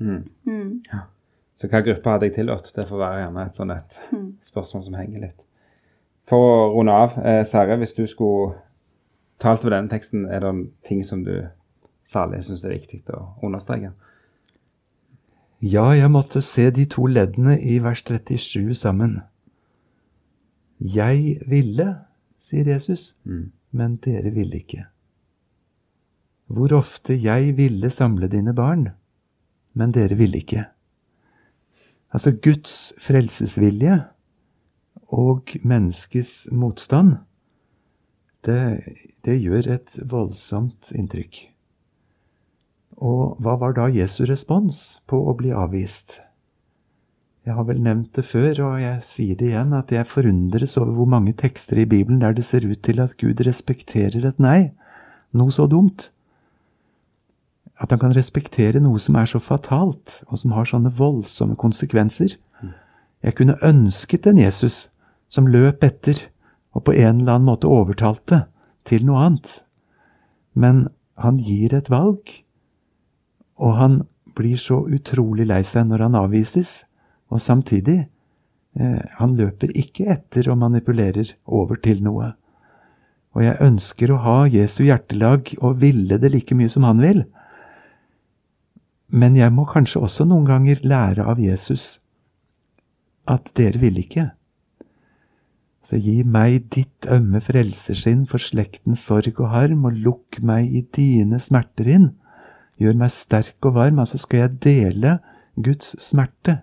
Mm. 0.00 0.22
Mm. 0.46 0.72
Ja. 0.92 1.06
Så 1.60 1.68
hva 1.68 1.82
gruppe 1.84 2.14
hadde 2.14 2.30
jeg 2.30 2.38
tilhørt? 2.38 2.70
Det 2.76 2.86
får 2.88 3.00
være 3.02 3.22
gjerne 3.24 3.46
et 3.46 3.58
sånt 3.58 3.74
et 3.74 3.98
mm. 4.14 4.28
spørsmål 4.48 4.84
som 4.86 4.96
henger 4.96 5.26
litt. 5.26 5.40
For 6.30 6.46
å 6.46 6.68
runde 6.76 6.94
av, 6.94 7.18
eh, 7.26 7.42
Sverre, 7.48 7.76
hvis 7.80 7.96
du 7.96 8.04
skulle 8.08 8.54
talt 9.42 9.64
over 9.64 9.74
denne 9.74 9.90
teksten, 9.90 10.28
er 10.30 10.44
det 10.44 10.54
ting 10.86 11.02
som 11.04 11.24
du 11.26 11.34
særlig 12.08 12.44
syns 12.46 12.64
er 12.64 12.76
viktig 12.76 13.02
å 13.16 13.24
understreke? 13.44 13.92
Ja, 15.60 15.90
jeg 15.92 16.08
måtte 16.08 16.40
se 16.40 16.70
de 16.72 16.86
to 16.88 17.04
leddene 17.04 17.58
i 17.60 17.74
vers 17.84 18.00
37 18.08 18.72
sammen. 18.74 19.18
Jeg 20.80 21.36
ville, 21.44 21.88
sier 22.40 22.70
Jesus, 22.72 23.14
mm. 23.28 23.50
men 23.76 23.98
dere 24.00 24.32
ville 24.32 24.56
ikke. 24.56 24.86
Hvor 26.48 26.72
ofte 26.72 27.12
jeg 27.12 27.58
ville 27.58 27.90
samle 27.92 28.30
dine 28.32 28.54
barn, 28.56 28.88
men 29.76 29.92
dere 29.92 30.16
ville 30.16 30.40
ikke. 30.40 30.64
Altså 32.10 32.32
Guds 32.32 32.94
frelsesvilje 32.98 34.00
og 35.12 35.52
menneskets 35.60 36.48
motstand, 36.50 37.18
det, 38.48 38.96
det 39.28 39.42
gjør 39.44 39.74
et 39.76 40.00
voldsomt 40.08 40.94
inntrykk. 40.96 41.49
Og 43.00 43.38
hva 43.40 43.54
var 43.56 43.72
da 43.76 43.86
Jesu 43.88 44.26
respons 44.28 45.00
på 45.08 45.18
å 45.30 45.36
bli 45.36 45.54
avvist? 45.56 46.18
Jeg 47.48 47.56
har 47.56 47.64
vel 47.64 47.80
nevnt 47.80 48.12
det 48.18 48.26
før, 48.28 48.58
og 48.66 48.80
jeg 48.82 49.04
sier 49.08 49.36
det 49.40 49.48
igjen, 49.48 49.72
at 49.72 49.92
jeg 49.94 50.08
forundres 50.08 50.76
over 50.76 50.92
hvor 50.98 51.08
mange 51.08 51.32
tekster 51.32 51.80
i 51.80 51.86
Bibelen 51.88 52.20
der 52.20 52.36
det 52.36 52.44
ser 52.44 52.66
ut 52.68 52.82
til 52.84 53.00
at 53.00 53.16
Gud 53.20 53.40
respekterer 53.46 54.26
et 54.28 54.42
nei. 54.42 54.72
Noe 55.32 55.54
så 55.54 55.64
dumt. 55.70 56.10
At 57.80 57.94
han 57.94 58.02
kan 58.02 58.12
respektere 58.12 58.82
noe 58.84 59.00
som 59.00 59.16
er 59.16 59.30
så 59.32 59.40
fatalt, 59.40 60.20
og 60.28 60.42
som 60.42 60.52
har 60.52 60.68
sånne 60.68 60.92
voldsomme 60.98 61.56
konsekvenser. 61.56 62.36
Jeg 63.24 63.36
kunne 63.40 63.56
ønsket 63.64 64.28
en 64.28 64.40
Jesus 64.40 64.90
som 65.32 65.48
løp 65.48 65.80
etter, 65.86 66.26
og 66.76 66.84
på 66.84 66.92
en 66.92 67.22
eller 67.22 67.38
annen 67.38 67.48
måte 67.48 67.72
overtalte 67.72 68.44
til 68.84 69.08
noe 69.08 69.24
annet. 69.24 69.56
Men 70.52 70.90
han 71.16 71.40
gir 71.40 71.72
et 71.74 71.88
valg 71.90 72.42
og 73.60 73.76
han 73.76 74.00
blir 74.36 74.56
så 74.60 74.80
utrolig 74.88 75.46
lei 75.50 75.60
seg 75.66 75.88
når 75.90 76.06
han 76.06 76.18
avvises, 76.22 76.84
og 77.30 77.42
samtidig 77.42 77.98
eh, 78.00 79.02
Han 79.18 79.36
løper 79.38 79.70
ikke 79.76 80.08
etter 80.10 80.48
og 80.50 80.58
manipulerer 80.62 81.34
over 81.46 81.78
til 81.82 82.02
noe. 82.02 82.32
Og 83.36 83.44
jeg 83.44 83.60
ønsker 83.62 84.10
å 84.10 84.22
ha 84.24 84.38
Jesu 84.50 84.82
hjertelag 84.88 85.52
og 85.60 85.78
ville 85.82 86.18
det 86.18 86.32
like 86.32 86.56
mye 86.58 86.72
som 86.72 86.86
han 86.88 87.02
vil. 87.02 87.22
Men 89.10 89.36
jeg 89.38 89.52
må 89.54 89.66
kanskje 89.70 90.02
også 90.02 90.26
noen 90.26 90.48
ganger 90.48 90.82
lære 90.82 91.26
av 91.26 91.38
Jesus 91.42 92.00
at 93.30 93.52
dere 93.58 93.78
vil 93.78 94.00
ikke. 94.00 94.30
Så 95.86 96.00
gi 96.02 96.20
meg 96.26 96.66
ditt 96.74 97.06
ømme 97.10 97.40
frelserskinn 97.42 98.24
for 98.30 98.42
slektens 98.42 99.04
sorg 99.06 99.38
og 99.38 99.52
harm, 99.54 99.86
og 99.86 99.96
lukk 99.96 100.40
meg 100.42 100.74
i 100.74 100.82
dine 100.96 101.38
smerter 101.42 101.88
inn 101.88 102.10
gjør 102.80 102.96
meg 103.00 103.12
sterk 103.14 103.68
og 103.68 103.76
varm, 103.76 104.00
altså 104.02 104.18
skal 104.20 104.44
jeg 104.44 104.58
dele 104.64 105.18
Guds 105.60 105.94
smerte. 106.00 106.60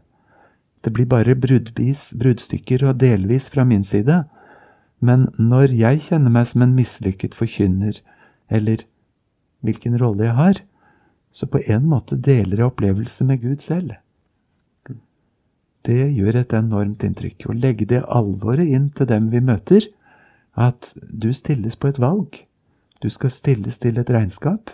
Det 0.83 0.93
blir 0.93 1.09
bare 1.09 1.35
bruddvis, 1.35 2.11
bruddstykker 2.17 2.85
og 2.87 2.99
delvis 3.01 3.49
fra 3.53 3.65
min 3.67 3.83
side. 3.83 4.23
Men 4.99 5.27
når 5.37 5.73
jeg 5.77 6.05
kjenner 6.09 6.33
meg 6.33 6.47
som 6.49 6.63
en 6.65 6.75
mislykket 6.77 7.37
forkynner, 7.37 7.99
eller 8.49 8.85
hvilken 9.65 9.97
rolle 10.01 10.29
jeg 10.29 10.37
har, 10.37 10.61
så 11.31 11.45
på 11.45 11.61
en 11.69 11.85
måte 11.89 12.17
deler 12.17 12.61
jeg 12.61 12.71
opplevelse 12.71 13.25
med 13.27 13.41
Gud 13.43 13.61
selv. 13.61 13.93
Det 15.85 16.09
gjør 16.17 16.41
et 16.41 16.53
enormt 16.57 17.03
inntrykk. 17.05 17.47
Å 17.47 17.55
legge 17.55 17.85
det 17.87 18.01
alvoret 18.11 18.67
inn 18.67 18.89
til 18.95 19.07
dem 19.07 19.29
vi 19.31 19.43
møter, 19.43 19.85
at 20.57 20.93
du 20.97 21.29
stilles 21.37 21.77
på 21.77 21.91
et 21.91 22.01
valg. 22.01 22.41
Du 23.03 23.09
skal 23.13 23.31
stilles 23.31 23.77
til 23.77 23.99
et 24.01 24.09
regnskap. 24.09 24.73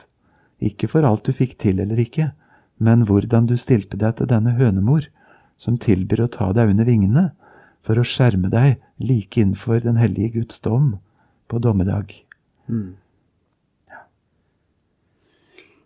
Ikke 0.62 0.89
for 0.92 1.06
alt 1.08 1.26
du 1.26 1.34
fikk 1.36 1.58
til 1.62 1.82
eller 1.84 2.00
ikke, 2.00 2.32
men 2.84 3.06
hvordan 3.08 3.48
du 3.50 3.56
stilte 3.60 3.98
deg 4.00 4.18
til 4.18 4.30
denne 4.30 4.56
hønemor, 4.58 5.08
som 5.58 5.78
tilbyr 5.80 6.26
å 6.26 6.32
ta 6.32 6.50
deg 6.56 6.74
under 6.74 6.88
vingene 6.88 7.30
for 7.84 8.00
å 8.00 8.06
skjerme 8.08 8.50
deg 8.52 8.82
like 9.04 9.39
innenfor 9.39 9.84
den 9.84 10.00
hellige 10.00 10.39
Guds 10.39 10.62
dom 10.63 10.98
på 11.52 11.60
dommedag. 11.63 12.13
Mm. 12.72 12.96
Ja, 13.92 14.04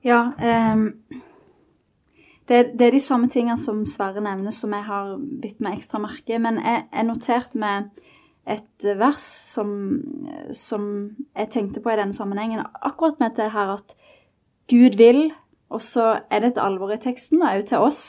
ja 0.06 0.22
um, 0.74 0.92
det, 2.48 2.78
det, 2.80 2.86
er 2.88 2.96
de 2.96 3.04
samme 3.04 3.28
tingene 3.32 3.60
som 3.60 3.82
Sverre 3.90 4.24
nevner, 4.24 4.54
som 4.56 4.72
jeg 4.72 4.86
har 4.88 5.18
bitt 5.42 5.60
meg 5.60 5.80
ekstra 5.80 6.00
merke 6.00 6.38
Men 6.40 6.62
jeg, 6.62 6.86
jeg 6.94 7.08
noterte 7.10 7.60
meg 7.60 7.90
et 8.48 8.86
vers 8.96 9.24
som, 9.26 9.72
som, 10.56 10.86
jeg 11.36 11.50
tenkte 11.52 11.82
på 11.84 11.92
i 11.92 11.98
denne 12.00 12.16
sammenhengen, 12.16 12.64
akkurat 12.80 13.20
med 13.20 13.36
det 13.36 13.50
her 13.52 13.74
at 13.74 13.92
Gud 14.68 14.98
vil, 15.00 15.32
og 15.70 15.82
så 15.84 16.20
er 16.30 16.44
det 16.44 16.54
et 16.54 16.62
alvor 16.64 16.92
i 16.96 17.00
teksten, 17.02 17.42
og 17.42 17.60
òg 17.60 17.68
til 17.70 17.84
oss. 17.84 18.04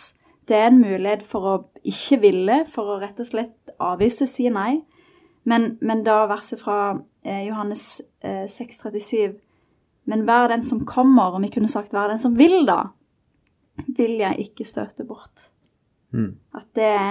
Det 0.49 0.57
er 0.57 0.71
en 0.71 0.81
mulighet 0.81 1.23
for 1.27 1.47
å 1.47 1.57
ikke 1.87 2.21
ville, 2.23 2.62
for 2.71 2.94
å 2.94 3.01
rett 3.03 3.18
og 3.21 3.29
slett 3.29 3.75
avvise, 3.83 4.27
si 4.27 4.49
nei. 4.53 4.81
Men, 5.49 5.77
men 5.81 6.03
da 6.05 6.23
verset 6.29 6.61
fra 6.61 6.99
eh, 7.25 7.47
Johannes 7.47 8.03
eh, 8.21 8.44
6,37 8.51 9.38
Men 10.09 10.27
vær 10.29 10.49
den 10.49 10.64
som 10.64 10.85
kommer, 10.88 11.37
og 11.37 11.42
vi 11.44 11.53
kunne 11.53 11.68
sagt 11.68 11.92
vær 11.92 12.09
den 12.09 12.21
som 12.21 12.37
vil, 12.37 12.62
da, 12.68 12.90
vil 13.97 14.18
jeg 14.23 14.49
ikke 14.49 14.64
støte 14.64 15.05
bort. 15.05 15.51
Mm. 16.16 16.38
At 16.57 16.68
det 16.77 16.88
er 16.88 17.11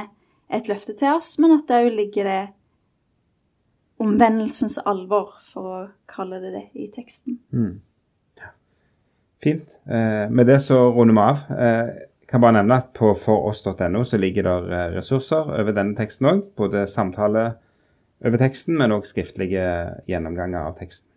et 0.54 0.70
løfte 0.70 0.96
til 0.98 1.14
oss, 1.14 1.36
men 1.38 1.54
at 1.54 1.68
det 1.70 1.82
òg 1.84 1.92
ligger 1.94 2.30
det 2.30 2.42
omvendelsens 4.02 4.80
alvor, 4.86 5.36
for 5.46 5.70
å 5.70 5.78
kalle 6.10 6.42
det 6.42 6.54
det, 6.54 6.66
i 6.78 6.90
teksten. 6.94 7.40
Mm. 7.54 7.78
Fint. 9.44 9.70
Eh, 9.86 10.30
med 10.30 10.48
det 10.50 10.60
så 10.66 10.80
runder 10.92 11.14
vi 11.14 11.20
av. 11.22 11.60
Eh, 11.60 11.90
kan 12.28 12.42
bare 12.42 12.58
nevne 12.58 12.80
at 12.82 12.90
på 12.98 13.14
foross.no 13.16 14.04
så 14.04 14.18
ligger 14.18 14.44
det 14.44 14.56
eh, 14.74 14.96
ressurser 14.98 15.52
over 15.60 15.76
denne 15.76 15.96
teksten 15.98 16.30
òg. 16.32 16.42
Både 16.58 16.88
samtale 16.90 17.52
over 18.26 18.42
teksten, 18.42 18.78
men 18.80 18.96
òg 18.96 19.06
skriftlige 19.06 19.68
gjennomganger 20.10 20.66
av 20.66 20.76
teksten. 20.80 21.10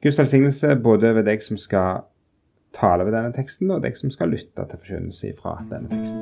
Guds 0.00 0.18
velsignelse 0.18 0.76
både 0.80 1.14
ved 1.16 1.26
deg 1.28 1.42
som 1.44 1.58
skal 1.60 2.06
tale 2.76 3.04
ved 3.04 3.16
denne 3.16 3.32
teksten, 3.36 3.70
og 3.74 3.82
deg 3.84 3.96
som 3.98 4.12
skal 4.12 4.30
lytte 4.32 4.64
til 4.68 4.80
forkynnelse 4.80 5.34
fra 5.40 5.58
denne 5.72 5.88
teksten. 5.90 6.20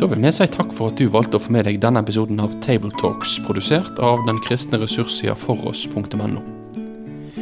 Da 0.00 0.08
vil 0.08 0.22
vi 0.22 0.32
si 0.32 0.46
takk 0.48 0.70
for 0.72 0.88
at 0.88 0.96
du 0.96 1.10
valgte 1.12 1.36
å 1.36 1.42
få 1.44 1.52
med 1.52 1.66
deg 1.68 1.82
denne 1.82 2.00
episoden 2.00 2.40
av 2.40 2.54
Table 2.64 2.92
Talks, 3.02 3.36
produsert 3.44 4.00
av 4.00 4.24
den 4.28 4.40
kristne 4.46 4.80
ressurssida 4.80 5.36
foross.no. 5.36 6.59